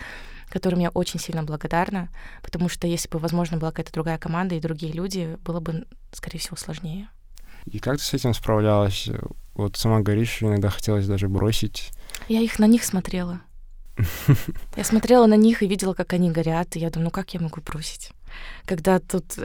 [0.49, 2.09] которым я очень сильно благодарна,
[2.41, 6.39] потому что если бы, возможно, была какая-то другая команда и другие люди, было бы, скорее
[6.39, 7.09] всего, сложнее.
[7.65, 9.09] И как ты с этим справлялась?
[9.53, 11.91] Вот сама говоришь, иногда хотелось даже бросить.
[12.27, 13.41] Я их на них смотрела.
[14.77, 17.41] Я смотрела на них и видела, как они горят, и я думаю, ну как я
[17.41, 18.11] могу бросить?
[18.65, 19.37] Когда тут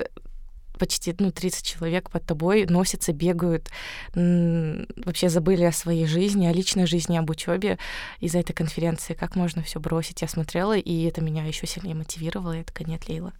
[0.78, 3.70] почти ну, 30 человек под тобой носятся, бегают,
[4.14, 7.78] вообще забыли о своей жизни, о личной жизни, об учебе
[8.20, 9.14] из-за этой конференции.
[9.14, 10.22] Как можно все бросить?
[10.22, 12.52] Я смотрела, и это меня еще сильнее мотивировало.
[12.52, 13.32] Я такая, нет, Лейла,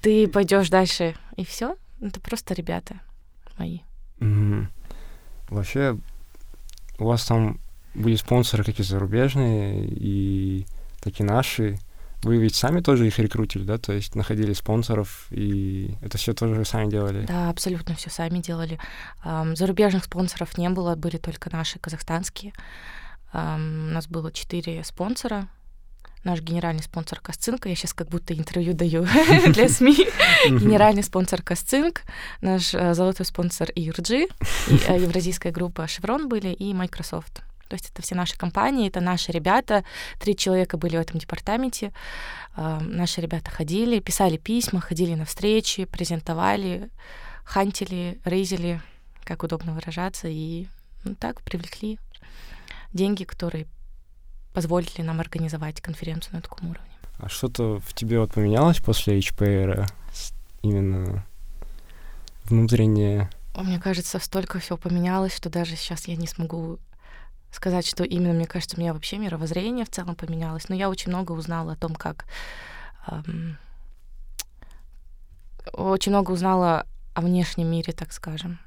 [0.00, 1.76] ты пойдешь дальше, и все.
[2.00, 3.00] Это просто ребята
[3.58, 3.80] мои.
[4.20, 4.66] Mm-hmm.
[5.50, 5.98] Вообще,
[6.98, 7.58] у вас там
[7.94, 10.66] были спонсоры какие-то зарубежные и
[11.00, 11.78] такие наши.
[12.22, 13.78] Вы ведь сами тоже их рекрутили, да?
[13.78, 17.24] То есть находили спонсоров, и это все тоже сами делали?
[17.26, 18.78] Да, абсолютно все сами делали.
[19.24, 22.52] Зарубежных спонсоров не было, были только наши казахстанские.
[23.32, 25.48] У нас было четыре спонсора.
[26.24, 29.06] Наш генеральный спонсор Касцинк, я сейчас как будто интервью даю
[29.46, 30.08] для СМИ.
[30.48, 32.02] Генеральный спонсор Касцинк,
[32.40, 34.28] наш э, золотой спонсор ERG,
[34.88, 37.42] э, евразийская группа Chevron были и Microsoft.
[37.68, 39.84] То есть это все наши компании, это наши ребята.
[40.18, 41.92] Три человека были в этом департаменте.
[42.56, 46.90] Э, наши ребята ходили, писали письма, ходили на встречи, презентовали,
[47.44, 48.80] хантили, рейзили,
[49.24, 50.66] как удобно выражаться, и
[51.04, 51.98] ну, так привлекли
[52.92, 53.66] деньги, которые
[54.52, 56.90] позволили нам организовать конференцию на таком уровне.
[57.18, 59.86] А что-то в тебе вот поменялось после HPR?
[60.62, 61.24] Именно
[62.44, 63.30] внутреннее?
[63.54, 66.78] Мне кажется, столько всего поменялось, что даже сейчас я не смогу
[67.50, 70.68] сказать, что именно, мне кажется, у меня вообще мировоззрение в целом поменялось.
[70.68, 72.26] Но я очень много узнала о том, как...
[73.06, 73.58] Эм,
[75.72, 78.58] очень много узнала о внешнем мире, так скажем.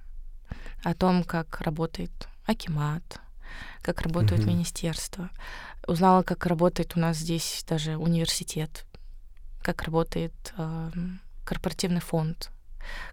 [0.83, 2.11] О том, как работает
[2.45, 3.19] Акимат,
[3.81, 4.47] как работают mm-hmm.
[4.47, 5.29] министерства.
[5.87, 8.85] Узнала, как работает у нас здесь даже университет,
[9.61, 10.91] как работает э,
[11.45, 12.51] корпоративный фонд,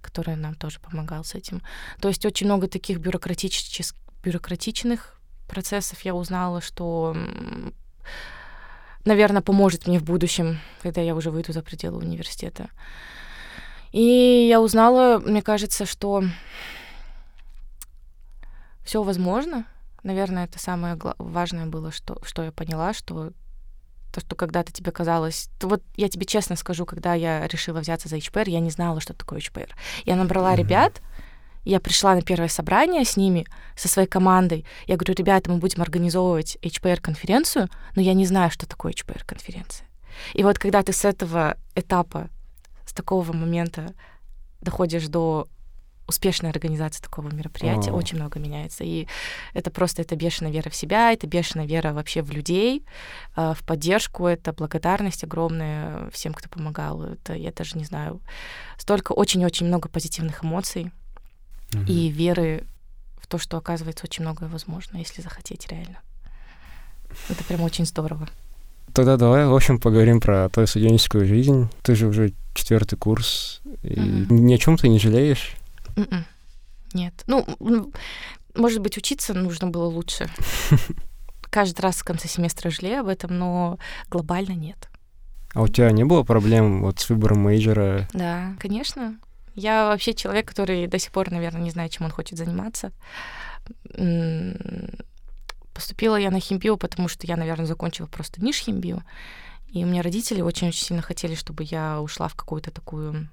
[0.00, 1.62] который нам тоже помогал с этим.
[2.00, 5.17] То есть очень много таких бюрократических, бюрократичных
[5.48, 7.16] процессов я узнала, что,
[9.04, 12.68] наверное, поможет мне в будущем, когда я уже выйду за пределы университета.
[13.92, 16.22] И я узнала, мне кажется, что
[18.84, 19.64] все возможно.
[20.02, 23.32] Наверное, это самое важное было, что, что я поняла, что
[24.12, 25.50] то, что когда-то тебе казалось...
[25.58, 29.00] То вот я тебе честно скажу, когда я решила взяться за HPR, я не знала,
[29.00, 29.70] что такое HPR.
[30.04, 30.58] Я набрала mm-hmm.
[30.58, 31.02] ребят,
[31.64, 34.64] я пришла на первое собрание с ними, со своей командой.
[34.86, 39.86] Я говорю, ребята, мы будем организовывать HPR-конференцию, но я не знаю, что такое HPR-конференция.
[40.34, 42.28] И вот когда ты с этого этапа,
[42.86, 43.94] с такого момента
[44.60, 45.46] доходишь до
[46.08, 47.94] успешной организации такого мероприятия, О.
[47.94, 48.82] очень много меняется.
[48.82, 49.06] И
[49.52, 52.84] это просто это бешеная вера в себя, это бешеная вера вообще в людей,
[53.36, 57.02] э, в поддержку, это благодарность огромная всем, кто помогал.
[57.02, 58.22] Это, я даже не знаю,
[58.78, 60.90] столько очень-очень много позитивных эмоций
[61.74, 61.84] угу.
[61.86, 62.64] и веры
[63.20, 65.98] в то, что, оказывается, очень многое возможно, если захотеть реально.
[67.28, 68.28] Это прям очень здорово.
[68.92, 71.68] Тогда давай, в общем, поговорим про твою студенческую жизнь.
[71.82, 75.54] Ты же уже четвертый курс, и mm ни о чем ты не жалеешь?
[75.96, 76.24] М-м.
[76.94, 77.24] Нет.
[77.26, 77.46] Ну,
[78.54, 80.28] может быть, учиться нужно было лучше.
[81.50, 83.78] Каждый раз в конце семестра жалею об этом, но
[84.10, 84.88] глобально нет.
[85.54, 88.08] А у тебя не было проблем вот с выбором мейджора?
[88.12, 89.18] Да, конечно.
[89.58, 92.92] Я вообще человек, который до сих пор, наверное, не знает, чем он хочет заниматься.
[95.74, 99.02] Поступила я на химбио, потому что я, наверное, закончила просто ниш химбио.
[99.66, 103.28] И у меня родители очень-очень сильно хотели, чтобы я ушла в какую-то такую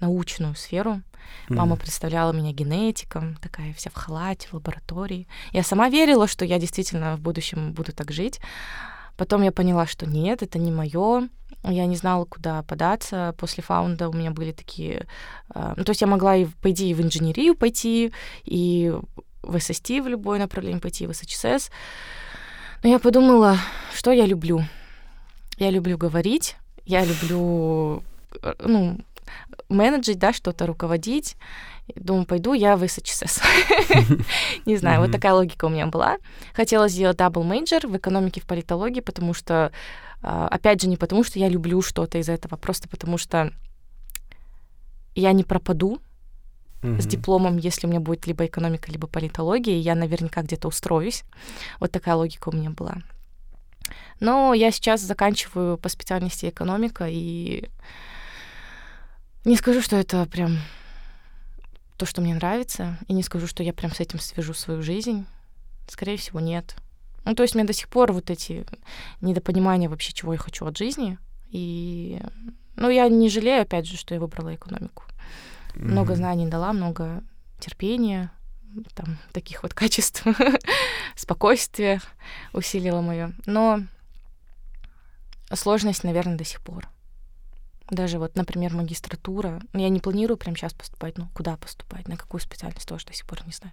[0.00, 1.02] научную сферу.
[1.48, 1.80] Мама mm.
[1.80, 5.26] представляла меня генетиком, такая вся в халате, в лаборатории.
[5.52, 8.40] Я сама верила, что я действительно в будущем буду так жить.
[9.16, 11.28] Потом я поняла, что нет, это не мое.
[11.66, 13.34] Я не знала, куда податься.
[13.38, 15.06] После фаунда у меня были такие...
[15.54, 18.12] Э, ну, то есть я могла, и, по идее, в инженерию пойти,
[18.44, 18.92] и
[19.42, 21.70] в SST в любое направление пойти, в SHSS.
[22.82, 23.58] Но я подумала,
[23.94, 24.62] что я люблю.
[25.58, 28.02] Я люблю говорить, я люблю
[28.42, 28.98] э, ну,
[29.68, 31.36] менеджить, да, что-то руководить.
[31.94, 33.40] Думаю, пойду я в SHSS.
[34.66, 36.16] Не знаю, вот такая логика у меня была.
[36.52, 39.70] Хотела сделать double major в экономике, в политологии, потому что, а,
[40.26, 43.52] опять же, не потому что я люблю что-то из этого, просто потому что
[45.14, 46.00] я не пропаду
[46.82, 51.24] с дипломом, если у меня будет либо экономика, либо политология, и я наверняка где-то устроюсь.
[51.80, 52.96] Вот такая логика у меня была.
[54.20, 57.68] Но я сейчас заканчиваю по специальности экономика, и
[59.44, 60.58] не скажу, что это прям
[61.96, 65.24] то, что мне нравится, и не скажу, что я прям с этим свяжу свою жизнь.
[65.88, 66.76] Скорее всего, нет.
[67.26, 68.64] Ну, то есть у меня до сих пор вот эти
[69.20, 71.18] недопонимания вообще, чего я хочу от жизни.
[71.50, 72.20] И,
[72.76, 75.02] ну, я не жалею, опять же, что я выбрала экономику.
[75.74, 75.82] Mm-hmm.
[75.82, 77.24] Много знаний дала, много
[77.58, 78.30] терпения,
[78.94, 80.22] там, таких вот качеств,
[81.16, 82.00] спокойствия
[82.52, 83.32] усилила мое.
[83.44, 83.80] Но
[85.52, 86.88] сложность, наверное, до сих пор.
[87.90, 89.60] Даже вот, например, магистратура.
[89.72, 93.14] Ну, я не планирую прямо сейчас поступать, ну, куда поступать, на какую специальность, тоже до
[93.14, 93.72] сих пор не знаю.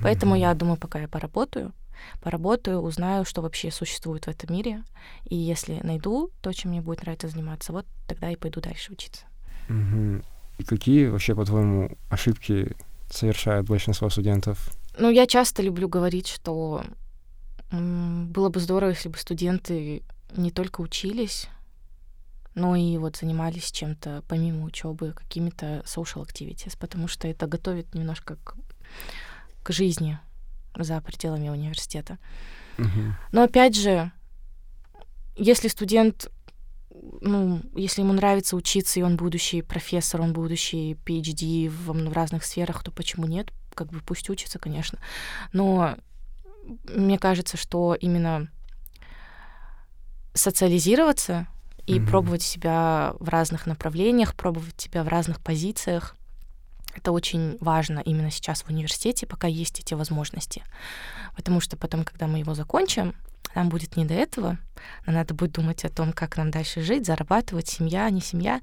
[0.00, 0.40] Поэтому mm-hmm.
[0.40, 1.72] я думаю, пока я поработаю,
[2.20, 4.84] поработаю, узнаю, что вообще существует в этом мире.
[5.24, 9.24] И если найду то, чем мне будет нравиться заниматься, вот тогда и пойду дальше учиться.
[9.68, 10.24] Mm-hmm.
[10.58, 12.76] И какие вообще, по-твоему, ошибки
[13.10, 14.70] совершают большинство студентов?
[14.98, 16.84] Ну, я часто люблю говорить, что
[17.70, 20.02] было бы здорово, если бы студенты
[20.36, 21.48] не только учились,
[22.54, 28.36] но и вот занимались чем-то помимо учебы, какими-то social activities, потому что это готовит немножко
[28.44, 28.56] к,
[29.62, 30.18] к жизни
[30.76, 32.18] за пределами университета.
[32.78, 33.12] Uh-huh.
[33.32, 34.10] Но опять же,
[35.36, 36.30] если студент,
[37.20, 42.44] ну, если ему нравится учиться, и он будущий профессор, он будущий PhD в, в разных
[42.44, 43.52] сферах, то почему нет?
[43.74, 44.98] Как бы пусть учится, конечно.
[45.52, 45.96] Но
[46.84, 48.48] мне кажется, что именно
[50.34, 51.46] социализироваться
[51.86, 52.06] и mm-hmm.
[52.06, 56.16] пробовать себя в разных направлениях, пробовать себя в разных позициях.
[56.94, 60.62] Это очень важно именно сейчас в университете, пока есть эти возможности.
[61.36, 63.14] Потому что потом, когда мы его закончим,
[63.54, 64.58] нам будет не до этого.
[65.06, 68.60] Нам надо будет думать о том, как нам дальше жить, зарабатывать, семья, не семья.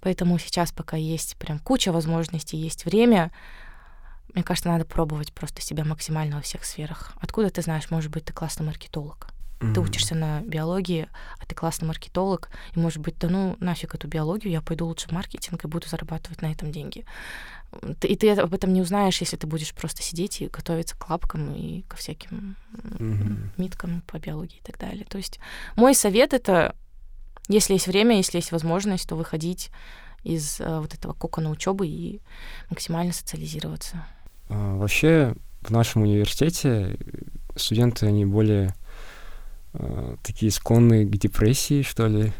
[0.00, 3.30] Поэтому сейчас, пока есть прям куча возможностей, есть время,
[4.34, 7.12] мне кажется, надо пробовать просто себя максимально во всех сферах.
[7.20, 9.28] Откуда ты знаешь, может быть, ты классный маркетолог?
[9.60, 9.74] Mm-hmm.
[9.74, 14.08] Ты учишься на биологии, а ты классный маркетолог, и, может быть, да ну нафиг эту
[14.08, 17.04] биологию, я пойду лучше в маркетинг и буду зарабатывать на этом деньги.
[18.02, 21.54] И ты об этом не узнаешь, если ты будешь просто сидеть и готовиться к лапкам
[21.54, 23.50] и ко всяким mm-hmm.
[23.58, 25.04] миткам по биологии и так далее.
[25.08, 25.38] То есть
[25.76, 26.74] мой совет— это,
[27.48, 29.70] если есть время, если есть возможность, то выходить
[30.24, 32.20] из э, вот этого кокона учебы и
[32.68, 34.04] максимально социализироваться.
[34.48, 36.98] А, вообще в нашем университете
[37.56, 38.74] студенты, они более
[39.74, 42.32] э, такие склонные к депрессии, что ли.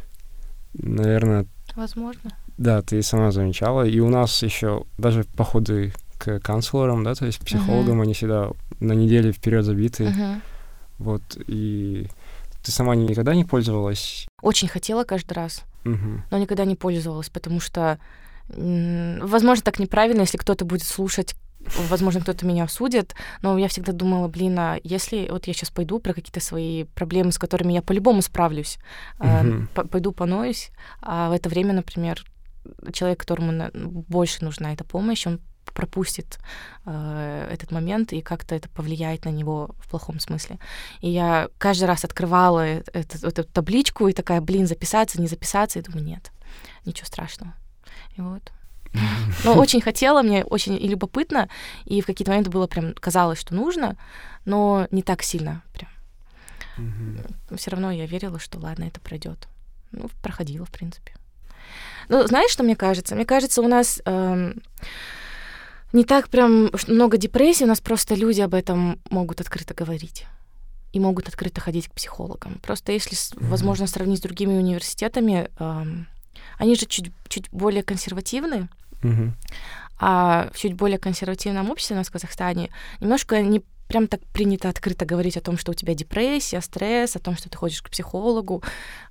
[0.74, 1.46] Наверное...
[1.76, 2.36] Возможно.
[2.60, 3.86] Да, ты сама замечала.
[3.86, 8.04] И у нас еще даже походы к канцлерам, да, то есть к психологам, uh-huh.
[8.04, 8.50] они всегда
[8.80, 10.04] на неделю вперед забиты.
[10.04, 10.40] Uh-huh.
[10.98, 12.06] Вот, и
[12.62, 14.26] ты сама никогда не пользовалась?
[14.42, 16.20] Очень хотела каждый раз, uh-huh.
[16.30, 17.98] но никогда не пользовалась, потому что,
[18.48, 21.34] возможно, так неправильно, если кто-то будет слушать
[21.88, 25.98] возможно, кто-то меня осудит, но я всегда думала, блин, а если вот я сейчас пойду
[25.98, 28.78] про какие-то свои проблемы, с которыми я по-любому справлюсь,
[29.18, 29.88] uh-huh.
[29.88, 30.70] пойду поноюсь,
[31.02, 32.24] а в это время, например,
[32.92, 35.40] человек, которому больше нужна эта помощь, он
[35.72, 36.38] пропустит
[36.84, 40.58] э, этот момент и как-то это повлияет на него в плохом смысле.
[41.00, 45.82] И я каждый раз открывала эту, эту табличку и такая, блин, записаться, не записаться, и
[45.82, 46.32] думаю, нет,
[46.84, 47.54] ничего страшного.
[48.16, 48.52] И вот.
[49.44, 51.48] Но очень хотела, мне очень и любопытно,
[51.84, 53.96] и в какие-то моменты было прям казалось, что нужно,
[54.44, 55.90] но не так сильно прям.
[57.56, 59.48] Все равно я верила, что ладно, это пройдет.
[59.92, 61.12] Ну, проходило, в принципе.
[62.10, 63.14] Ну, знаешь, что мне кажется?
[63.14, 64.60] Мне кажется, у нас эм,
[65.92, 70.26] не так прям много депрессии, у нас просто люди об этом могут открыто говорить
[70.92, 72.58] и могут открыто ходить к психологам.
[72.62, 76.08] Просто если, возможно, сравнить с другими университетами, эм,
[76.58, 78.68] они же чуть, чуть более консервативны,
[79.02, 79.30] mm-hmm.
[80.00, 84.68] а в чуть более консервативном обществе у нас в Казахстане немножко не прям так принято
[84.68, 87.90] открыто говорить о том, что у тебя депрессия, стресс, о том, что ты ходишь к
[87.90, 88.62] психологу.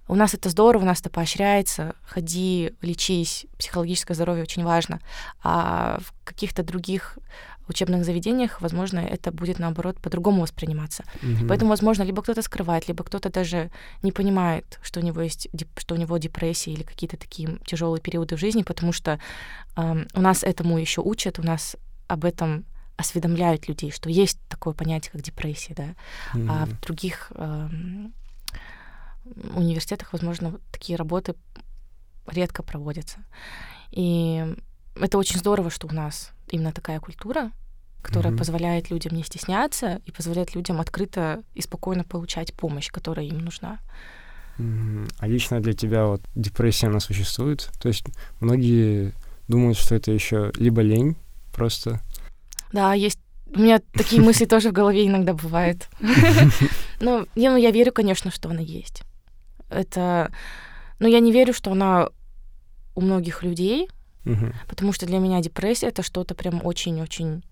[0.07, 1.95] У нас это здорово, у нас это поощряется.
[2.03, 3.45] Ходи, лечись.
[3.57, 5.01] Психологическое здоровье очень важно.
[5.43, 7.17] А в каких-то других
[7.67, 11.03] учебных заведениях, возможно, это будет, наоборот, по-другому восприниматься.
[11.03, 11.47] Mm-hmm.
[11.49, 13.71] Поэтому, возможно, либо кто-то скрывает, либо кто-то даже
[14.01, 18.37] не понимает, что у него есть, что у него депрессия или какие-то такие тяжелые периоды
[18.37, 19.19] в жизни, потому что
[19.75, 21.75] э, у нас этому еще учат, у нас
[22.07, 22.65] об этом
[22.99, 25.95] осведомляют людей, что есть такое понятие, как депрессия, да,
[26.33, 26.47] mm-hmm.
[26.49, 27.69] а в других э,
[29.55, 31.35] университетах, возможно, такие работы
[32.27, 33.19] редко проводятся.
[33.91, 34.45] И
[34.95, 37.51] это очень здорово, что у нас именно такая культура,
[38.01, 38.37] которая mm-hmm.
[38.37, 43.79] позволяет людям не стесняться и позволяет людям открыто и спокойно получать помощь, которая им нужна.
[44.57, 45.13] Mm-hmm.
[45.19, 47.69] А лично для тебя вот депрессия она существует?
[47.79, 48.03] То есть
[48.41, 49.13] многие
[49.47, 51.15] думают, что это еще либо лень
[51.53, 52.01] просто,
[52.71, 53.19] да, есть
[53.53, 55.89] у меня такие мысли тоже в голове иногда бывают.
[56.99, 59.01] Но я, ну, я верю, конечно, что она есть.
[59.69, 60.31] Это...
[60.99, 62.09] Но я не верю, что она
[62.95, 63.89] у многих людей,
[64.67, 67.43] потому что для меня депрессия— это что-то прям очень-очень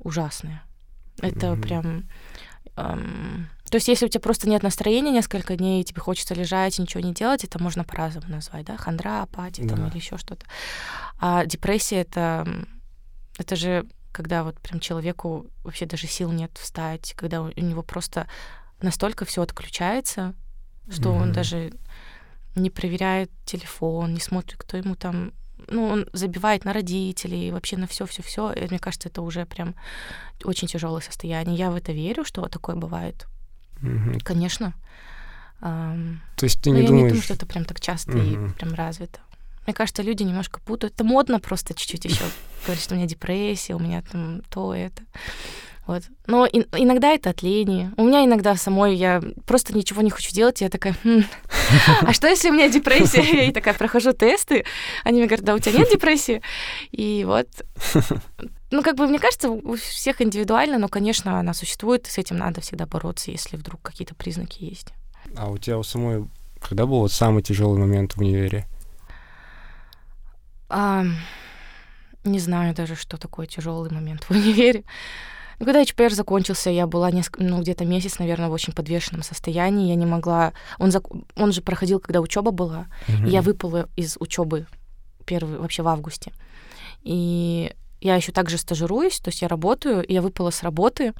[0.00, 0.62] ужасное.
[1.20, 2.08] Это прям...
[2.76, 3.48] Эм...
[3.70, 7.00] То есть если у тебя просто нет настроения несколько дней, и тебе хочется лежать ничего
[7.02, 8.76] не делать, это можно по-разному назвать, да?
[8.76, 9.76] Хандра, апатия да.
[9.76, 10.44] там, или еще что-то.
[11.20, 12.48] А депрессия— это...
[13.38, 18.26] Это же когда вот прям человеку вообще даже сил нет встать, когда у него просто
[18.82, 20.34] настолько все отключается,
[20.88, 21.22] что mm-hmm.
[21.22, 21.72] он даже
[22.54, 25.32] не проверяет телефон, не смотрит, кто ему там,
[25.68, 28.54] ну, он забивает на родителей, вообще на все, все, все.
[28.68, 29.74] Мне кажется, это уже прям
[30.44, 31.56] очень тяжелое состояние.
[31.56, 33.26] Я в это верю, что такое бывает.
[33.82, 34.20] Mm-hmm.
[34.24, 34.74] Конечно.
[35.60, 36.90] То есть ты не думаешь...
[36.90, 38.50] я не думаю, что это прям так часто mm-hmm.
[38.50, 39.20] и прям развито.
[39.70, 40.94] Мне кажется, люди немножко путают.
[40.94, 42.24] Это модно просто чуть-чуть еще
[42.66, 45.00] говорить, что у меня депрессия, у меня там то, это.
[45.86, 46.02] Вот.
[46.26, 47.92] Но и, иногда это от лени.
[47.96, 51.22] У меня иногда самой я просто ничего не хочу делать, и я такая, хм,
[52.00, 53.22] а что если у меня депрессия?
[53.32, 54.64] Я и такая прохожу тесты,
[55.04, 56.42] они мне говорят, да, у тебя нет депрессии.
[56.90, 57.46] И вот,
[58.72, 62.60] ну, как бы, мне кажется, у всех индивидуально, но, конечно, она существует, с этим надо
[62.60, 64.88] всегда бороться, если вдруг какие-то признаки есть.
[65.36, 66.26] А у тебя у самой
[66.60, 68.66] когда был вот самый тяжелый момент в универе?
[70.70, 71.04] А,
[72.24, 74.84] не знаю даже, что такое тяжелый момент в универе.
[75.58, 79.88] Ну, когда HPR закончился, я была несколько, ну, где-то месяц, наверное, в очень подвешенном состоянии.
[79.88, 80.54] Я не могла...
[80.78, 81.04] Он, зак...
[81.36, 82.86] он же проходил, когда учеба была.
[83.06, 83.28] Mm-hmm.
[83.28, 84.66] И я выпала из учебы
[85.26, 86.32] первый, вообще в августе.
[87.02, 91.12] И я еще также стажируюсь, то есть я работаю, и я выпала с работы.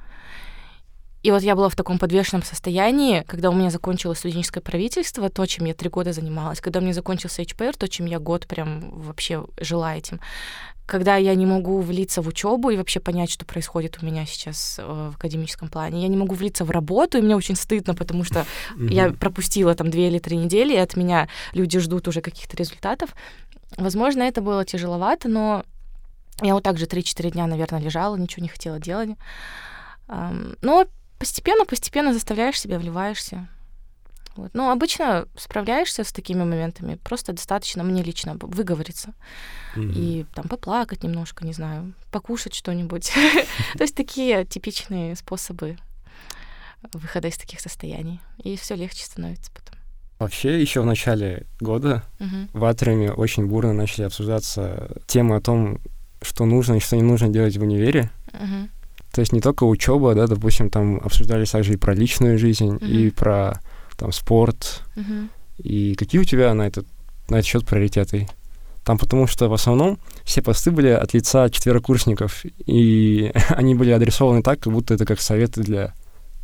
[1.23, 5.45] И вот я была в таком подвешенном состоянии, когда у меня закончилось студенческое правительство, то,
[5.45, 8.89] чем я три года занималась, когда у меня закончился HPR, то, чем я год прям
[9.01, 10.19] вообще жила этим,
[10.87, 14.77] когда я не могу влиться в учебу и вообще понять, что происходит у меня сейчас
[14.79, 16.01] э, в академическом плане.
[16.01, 18.45] Я не могу влиться в работу, и мне очень стыдно, потому что
[18.77, 23.15] я пропустила там две или три недели, и от меня люди ждут уже каких-то результатов.
[23.77, 25.63] Возможно, это было тяжеловато, но
[26.41, 29.11] я вот так же 3-4 дня, наверное, лежала, ничего не хотела делать.
[30.07, 30.85] Но
[31.21, 33.47] постепенно-постепенно заставляешь себя, вливаешься.
[34.35, 34.49] Вот.
[34.55, 39.13] Ну, обычно справляешься с такими моментами, просто достаточно мне лично выговориться.
[39.75, 39.93] Mm-hmm.
[39.95, 43.11] И там поплакать немножко, не знаю, покушать что-нибудь.
[43.77, 45.77] То есть такие типичные способы
[46.91, 48.19] выхода из таких состояний.
[48.43, 49.75] И все легче становится потом.
[50.17, 52.49] Вообще, еще в начале года uh-huh.
[52.51, 55.79] в Атриуме очень бурно начали обсуждаться темы о том,
[56.23, 58.09] что нужно и что не нужно делать в универе.
[58.31, 58.69] Uh-huh.
[59.11, 62.87] То есть не только учеба, да, допустим, там обсуждались также и про личную жизнь, uh-huh.
[62.87, 63.59] и про
[63.97, 64.83] там спорт.
[64.95, 65.27] Uh-huh.
[65.57, 66.87] И какие у тебя на этот,
[67.29, 68.27] на этот счет приоритеты?
[68.83, 74.41] Там потому что в основном все посты были от лица четверокурсников, и они были адресованы
[74.41, 75.93] так, как будто это как советы для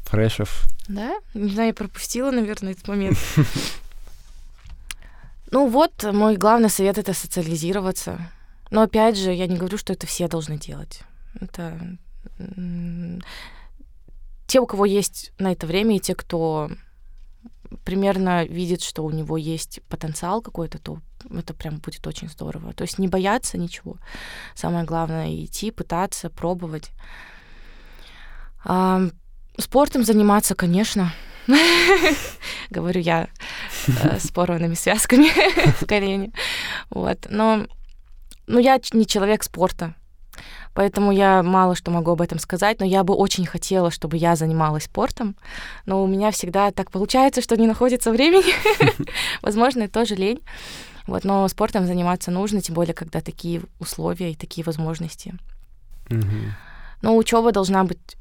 [0.05, 0.65] фрешев.
[0.87, 1.15] Да?
[1.33, 3.17] Не знаю, я пропустила, наверное, этот момент.
[5.49, 8.19] Ну вот, мой главный совет— это социализироваться.
[8.69, 11.03] Но опять же, я не говорю, что это все должны делать.
[11.39, 11.97] Это
[14.47, 16.69] те, у кого есть на это время, и те, кто
[17.83, 20.99] примерно видит, что у него есть потенциал какой-то, то
[21.31, 22.73] это прям будет очень здорово.
[22.73, 23.97] То есть не бояться ничего.
[24.55, 26.91] Самое главное— идти, пытаться, пробовать.
[29.57, 31.13] Спортом заниматься, конечно.
[32.69, 33.27] Говорю я
[33.87, 35.29] э, с порванными связками
[35.81, 36.31] в колене.
[36.89, 37.27] Вот.
[37.29, 37.65] Но
[38.45, 39.95] ну, я не человек спорта.
[40.77, 44.35] Поэтому я мало что могу об этом сказать, но я бы очень хотела, чтобы я
[44.35, 45.35] занималась спортом.
[45.85, 48.53] Но у меня всегда так получается, что не находится времени.
[49.41, 50.41] Возможно, это тоже лень.
[51.07, 55.33] Вот, но спортом заниматься нужно, тем более, когда такие условия и такие возможности.
[57.01, 58.17] Но учеба должна быть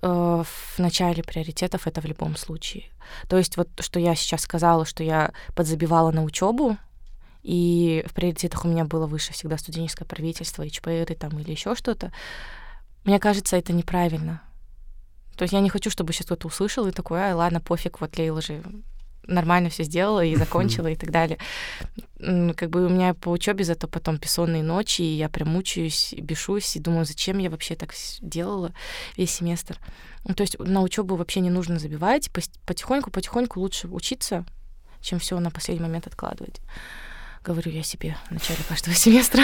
[0.00, 2.84] Э, в начале приоритетов это в любом случае.
[3.28, 6.76] То есть вот что я сейчас сказала, что я подзабивала на учебу,
[7.42, 12.12] и в приоритетах у меня было выше всегда студенческое правительство, ИЧПР там или еще что-то.
[13.04, 14.42] Мне кажется, это неправильно.
[15.36, 18.16] То есть я не хочу, чтобы сейчас кто-то услышал и такой, ай, ладно, пофиг, вот
[18.16, 18.62] Лейла же
[19.26, 21.38] нормально все сделала и закончила и так далее.
[22.18, 26.76] Как бы у меня по учебе зато потом бессонные ночи, и я прям мучаюсь, бешусь,
[26.76, 28.72] и думаю, зачем я вообще так делала
[29.16, 29.78] весь семестр.
[30.24, 32.30] Ну, то есть на учебу вообще не нужно забивать,
[32.66, 34.44] потихоньку-потихоньку лучше учиться,
[35.00, 36.60] чем все на последний момент откладывать.
[37.44, 39.42] Говорю я себе в начале каждого семестра.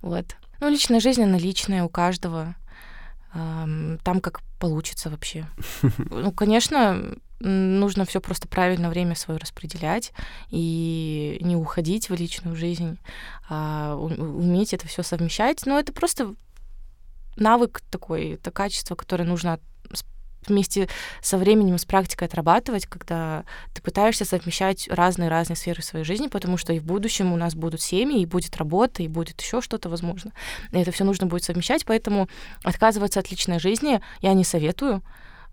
[0.00, 0.36] Вот.
[0.60, 2.54] Ну, личная жизнь, она личная у каждого.
[3.32, 5.46] Там как получится вообще.
[6.10, 10.12] Ну, конечно, нужно все просто правильно время свое распределять
[10.48, 12.98] и не уходить в личную жизнь,
[13.48, 15.66] а уметь это все совмещать.
[15.66, 16.34] Но это просто
[17.36, 19.60] навык такой, это качество, которое нужно
[20.48, 20.88] вместе
[21.22, 23.44] со временем, с практикой отрабатывать, когда
[23.74, 27.80] ты пытаешься совмещать разные-разные сферы своей жизни, потому что и в будущем у нас будут
[27.80, 30.32] семьи, и будет работа, и будет еще что-то возможно.
[30.72, 32.28] И это все нужно будет совмещать, поэтому
[32.62, 35.02] отказываться от личной жизни я не советую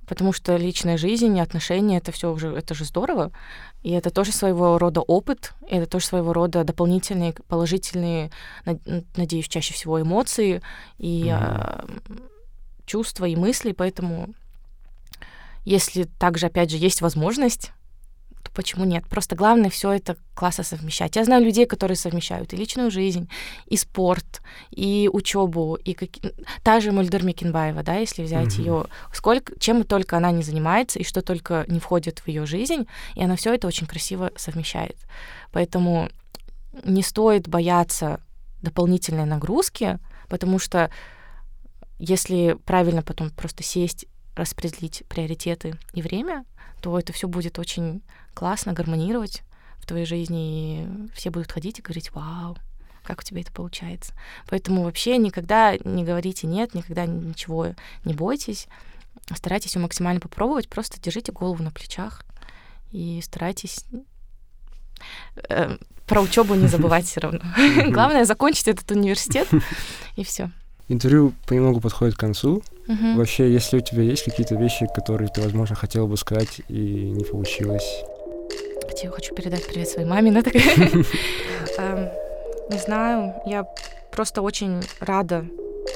[0.08, 3.32] потому что личная жизнь и отношения это все уже это же здорово,
[3.84, 8.32] и это тоже своего рода опыт, и это тоже своего рода дополнительные положительные,
[9.16, 10.62] надеюсь, чаще всего эмоции
[10.98, 12.22] и mm-hmm.
[12.86, 14.34] чувства и мысли, поэтому
[15.66, 17.72] если также опять же есть возможность
[18.54, 19.06] почему нет?
[19.08, 21.16] Просто главное все это классно совмещать.
[21.16, 23.30] Я знаю людей, которые совмещают и личную жизнь,
[23.66, 24.42] и спорт,
[24.72, 26.10] и учебу, и как...
[26.64, 28.62] та же Мульдер Микенбаева, да, если взять mm-hmm.
[28.62, 32.88] ее, сколько, чем только она не занимается и что только не входит в ее жизнь,
[33.16, 34.98] и она все это очень красиво совмещает.
[35.52, 36.10] Поэтому
[36.84, 38.22] не стоит бояться
[38.62, 40.00] дополнительной нагрузки,
[40.30, 40.90] потому что
[42.00, 44.06] если правильно потом просто сесть,
[44.36, 46.46] распределить приоритеты и время,
[46.82, 48.02] то это все будет очень
[48.34, 49.44] классно гармонировать
[49.78, 52.58] в твоей жизни, и все будут ходить и говорить, вау,
[53.04, 54.14] как у тебя это получается.
[54.48, 57.74] Поэтому вообще никогда не говорите нет, никогда ничего
[58.06, 58.68] не бойтесь.
[59.36, 62.24] Старайтесь все максимально попробовать, просто держите голову на плечах
[62.92, 63.86] и старайтесь
[65.50, 65.78] э,
[66.08, 67.42] про учебу не забывать все равно.
[67.88, 69.48] Главное закончить этот университет
[70.16, 70.52] и все.
[70.90, 72.62] Интервью понемногу подходит к концу.
[72.88, 73.18] Угу.
[73.18, 77.24] Вообще, если у тебя есть какие-то вещи, которые ты, возможно, хотела бы сказать и не
[77.24, 78.04] получилось,
[79.04, 80.64] я хочу передать привет своей маме, да, такая.
[82.70, 83.66] Не знаю, я
[84.12, 85.46] просто очень рада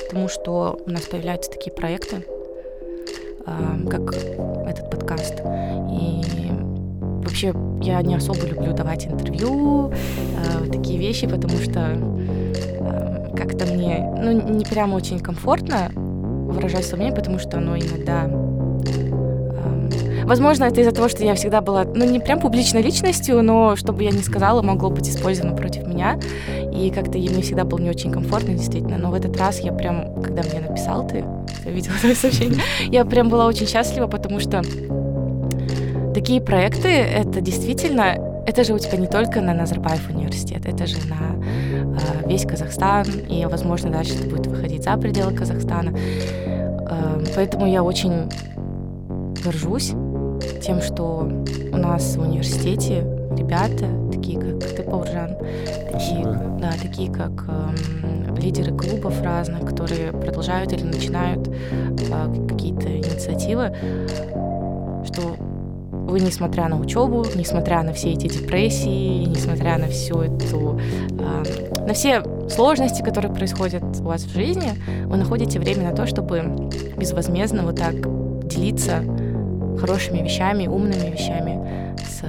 [0.10, 2.26] тому, что у нас появляются такие проекты,
[3.46, 4.14] как
[4.68, 5.36] этот подкаст.
[5.40, 6.22] И
[7.24, 11.96] вообще я не особо люблю давать интервью, э, такие вещи, потому что
[13.38, 18.28] как-то мне, ну, не прямо очень комфортно выражать свое мнение, потому что оно иногда
[20.28, 24.04] Возможно, это из-за того, что я всегда была, ну, не прям публичной личностью, но чтобы
[24.04, 26.20] я не сказала, могло быть использовано против меня.
[26.74, 28.98] И как-то мне всегда было не очень комфортно, действительно.
[28.98, 31.24] Но в этот раз я прям, когда мне написал ты,
[31.64, 32.60] я видела твое сообщение,
[32.92, 34.62] я прям была очень счастлива, потому что
[36.14, 40.98] такие проекты, это действительно, это же у тебя не только на Назарбаев университет, это же
[41.08, 41.67] на э,
[42.26, 45.94] весь Казахстан, и, возможно, дальше это будет выходить за пределы Казахстана.
[45.96, 48.30] Э, поэтому я очень
[49.44, 49.94] горжусь
[50.62, 51.30] тем, что
[51.72, 53.06] у нас в университете
[53.38, 55.38] ребята, такие как ты, Пауржан,
[55.92, 56.26] такие,
[56.60, 63.74] да, такие как э, лидеры клубов разных, которые продолжают или начинают э, какие-то инициативы,
[65.06, 65.38] что
[66.08, 70.80] вы, несмотря на учебу, несмотря на все эти депрессии, несмотря на всю эту,
[71.20, 74.72] э, на все сложности, которые происходят у вас в жизни,
[75.06, 77.96] вы находите время на то, чтобы безвозмездно вот так
[78.48, 79.04] делиться
[79.80, 82.24] хорошими вещами, умными вещами с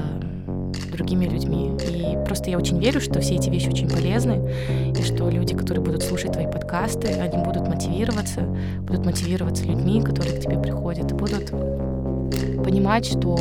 [0.93, 1.71] другими людьми.
[1.89, 4.51] И просто я очень верю, что все эти вещи очень полезны,
[4.99, 8.41] и что люди, которые будут слушать твои подкасты, они будут мотивироваться,
[8.81, 11.51] будут мотивироваться людьми, которые к тебе приходят, и будут
[12.65, 13.37] понимать, что,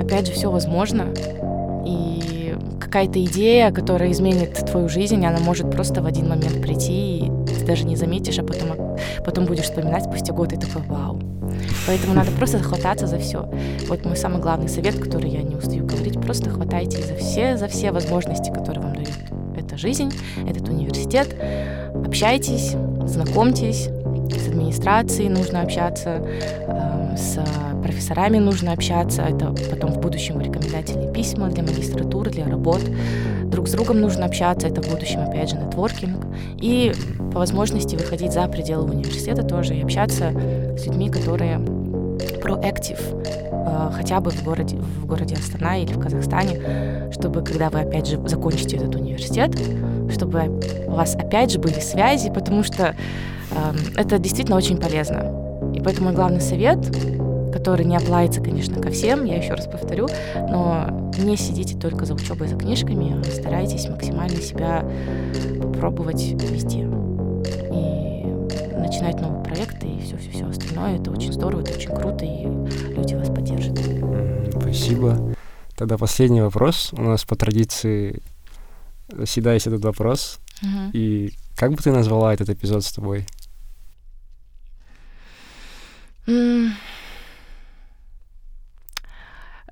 [0.00, 1.06] опять же, все возможно,
[1.84, 7.30] и какая-то идея, которая изменит твою жизнь, она может просто в один момент прийти, и
[7.46, 11.20] ты даже не заметишь, а потом, потом будешь вспоминать спустя год и такой «Вау!».
[11.86, 13.50] Поэтому надо просто хвататься за все.
[13.88, 17.68] Вот мой самый главный совет, который я не устаю говорить, просто хватайте за все, за
[17.68, 19.12] все возможности, которые вам дает
[19.56, 20.12] эта жизнь,
[20.48, 21.34] этот университет.
[21.94, 22.74] Общайтесь,
[23.06, 23.88] знакомьтесь,
[24.30, 27.38] с администрацией нужно общаться, э, с
[27.96, 32.82] профессорами нужно общаться, это потом в будущем рекомендательные письма для магистратуры, для работ.
[33.44, 36.26] Друг с другом нужно общаться, это в будущем, опять же, нетворкинг.
[36.60, 36.92] И
[37.32, 40.30] по возможности выходить за пределы университета тоже и общаться
[40.76, 41.58] с людьми, которые
[42.42, 47.80] проактив э, хотя бы в городе, в городе Астана или в Казахстане, чтобы когда вы
[47.80, 49.58] опять же закончите этот университет,
[50.12, 53.54] чтобы у вас опять же были связи, потому что э,
[53.96, 55.32] это действительно очень полезно.
[55.74, 56.78] И поэтому мой главный совет
[57.56, 62.12] который не оплавится, конечно, ко всем, я еще раз повторю, но не сидите только за
[62.12, 64.84] учебой, за книжками, а старайтесь максимально себя
[65.62, 66.80] попробовать везде.
[66.80, 68.26] И
[68.76, 71.00] начинать новые проекты и все-все-все остальное.
[71.00, 72.44] Это очень здорово, это очень круто, и
[72.94, 73.78] люди вас поддержат.
[74.60, 75.34] Спасибо.
[75.76, 76.90] Тогда последний вопрос.
[76.92, 78.22] У нас по традиции
[79.24, 80.40] всегда есть этот вопрос.
[80.62, 80.90] Угу.
[80.92, 83.26] И как бы ты назвала этот эпизод с тобой?
[86.26, 86.72] Mm.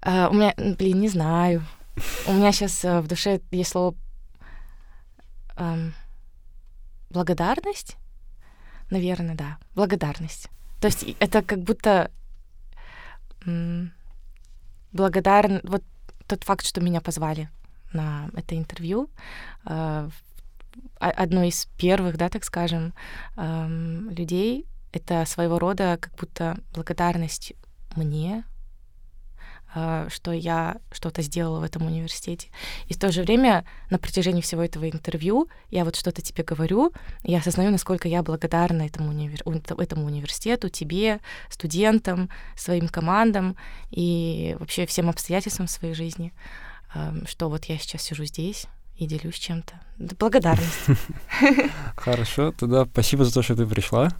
[0.04, 1.64] Uh, у меня, блин, не знаю.
[2.26, 3.94] У меня сейчас uh, в душе есть слово
[5.56, 5.92] um,
[7.08, 7.96] благодарность.
[8.90, 9.56] Наверное, да.
[9.74, 10.48] Благодарность.
[10.80, 12.10] То есть это как будто
[14.92, 15.82] благодарен вот
[16.26, 17.48] тот факт, что меня позвали
[17.92, 19.08] на это интервью.
[19.64, 20.10] Uh,
[20.98, 22.92] одно из первых, да, так скажем,
[23.36, 24.66] um, людей.
[24.92, 27.54] Это своего рода как будто благодарность
[27.96, 28.53] мне, Э,
[29.74, 32.48] что я что-то сделала в этом университете.
[32.86, 36.92] И в то же время на протяжении всего этого интервью я вот что-то тебе говорю,
[37.24, 39.42] я осознаю, насколько я благодарна этому, универ...
[39.78, 41.20] этому университету, тебе,
[41.50, 43.56] студентам, своим командам
[43.90, 46.32] и вообще всем обстоятельствам своей жизни,
[46.94, 48.66] эм, что вот я сейчас сижу здесь
[48.96, 49.74] и делюсь чем-то.
[50.18, 50.86] Благодарность.
[51.96, 54.10] Хорошо, тогда спасибо за то, что ты пришла.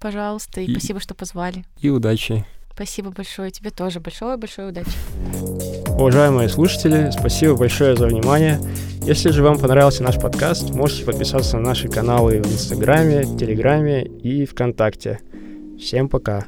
[0.00, 1.64] Пожалуйста, и спасибо, что позвали.
[1.78, 2.44] И удачи.
[2.78, 3.50] Спасибо большое.
[3.50, 4.92] Тебе тоже большое-большое удачи.
[5.88, 8.60] Уважаемые слушатели, спасибо большое за внимание.
[9.02, 14.46] Если же вам понравился наш подкаст, можете подписаться на наши каналы в Инстаграме, Телеграме и
[14.46, 15.18] ВКонтакте.
[15.76, 16.46] Всем пока!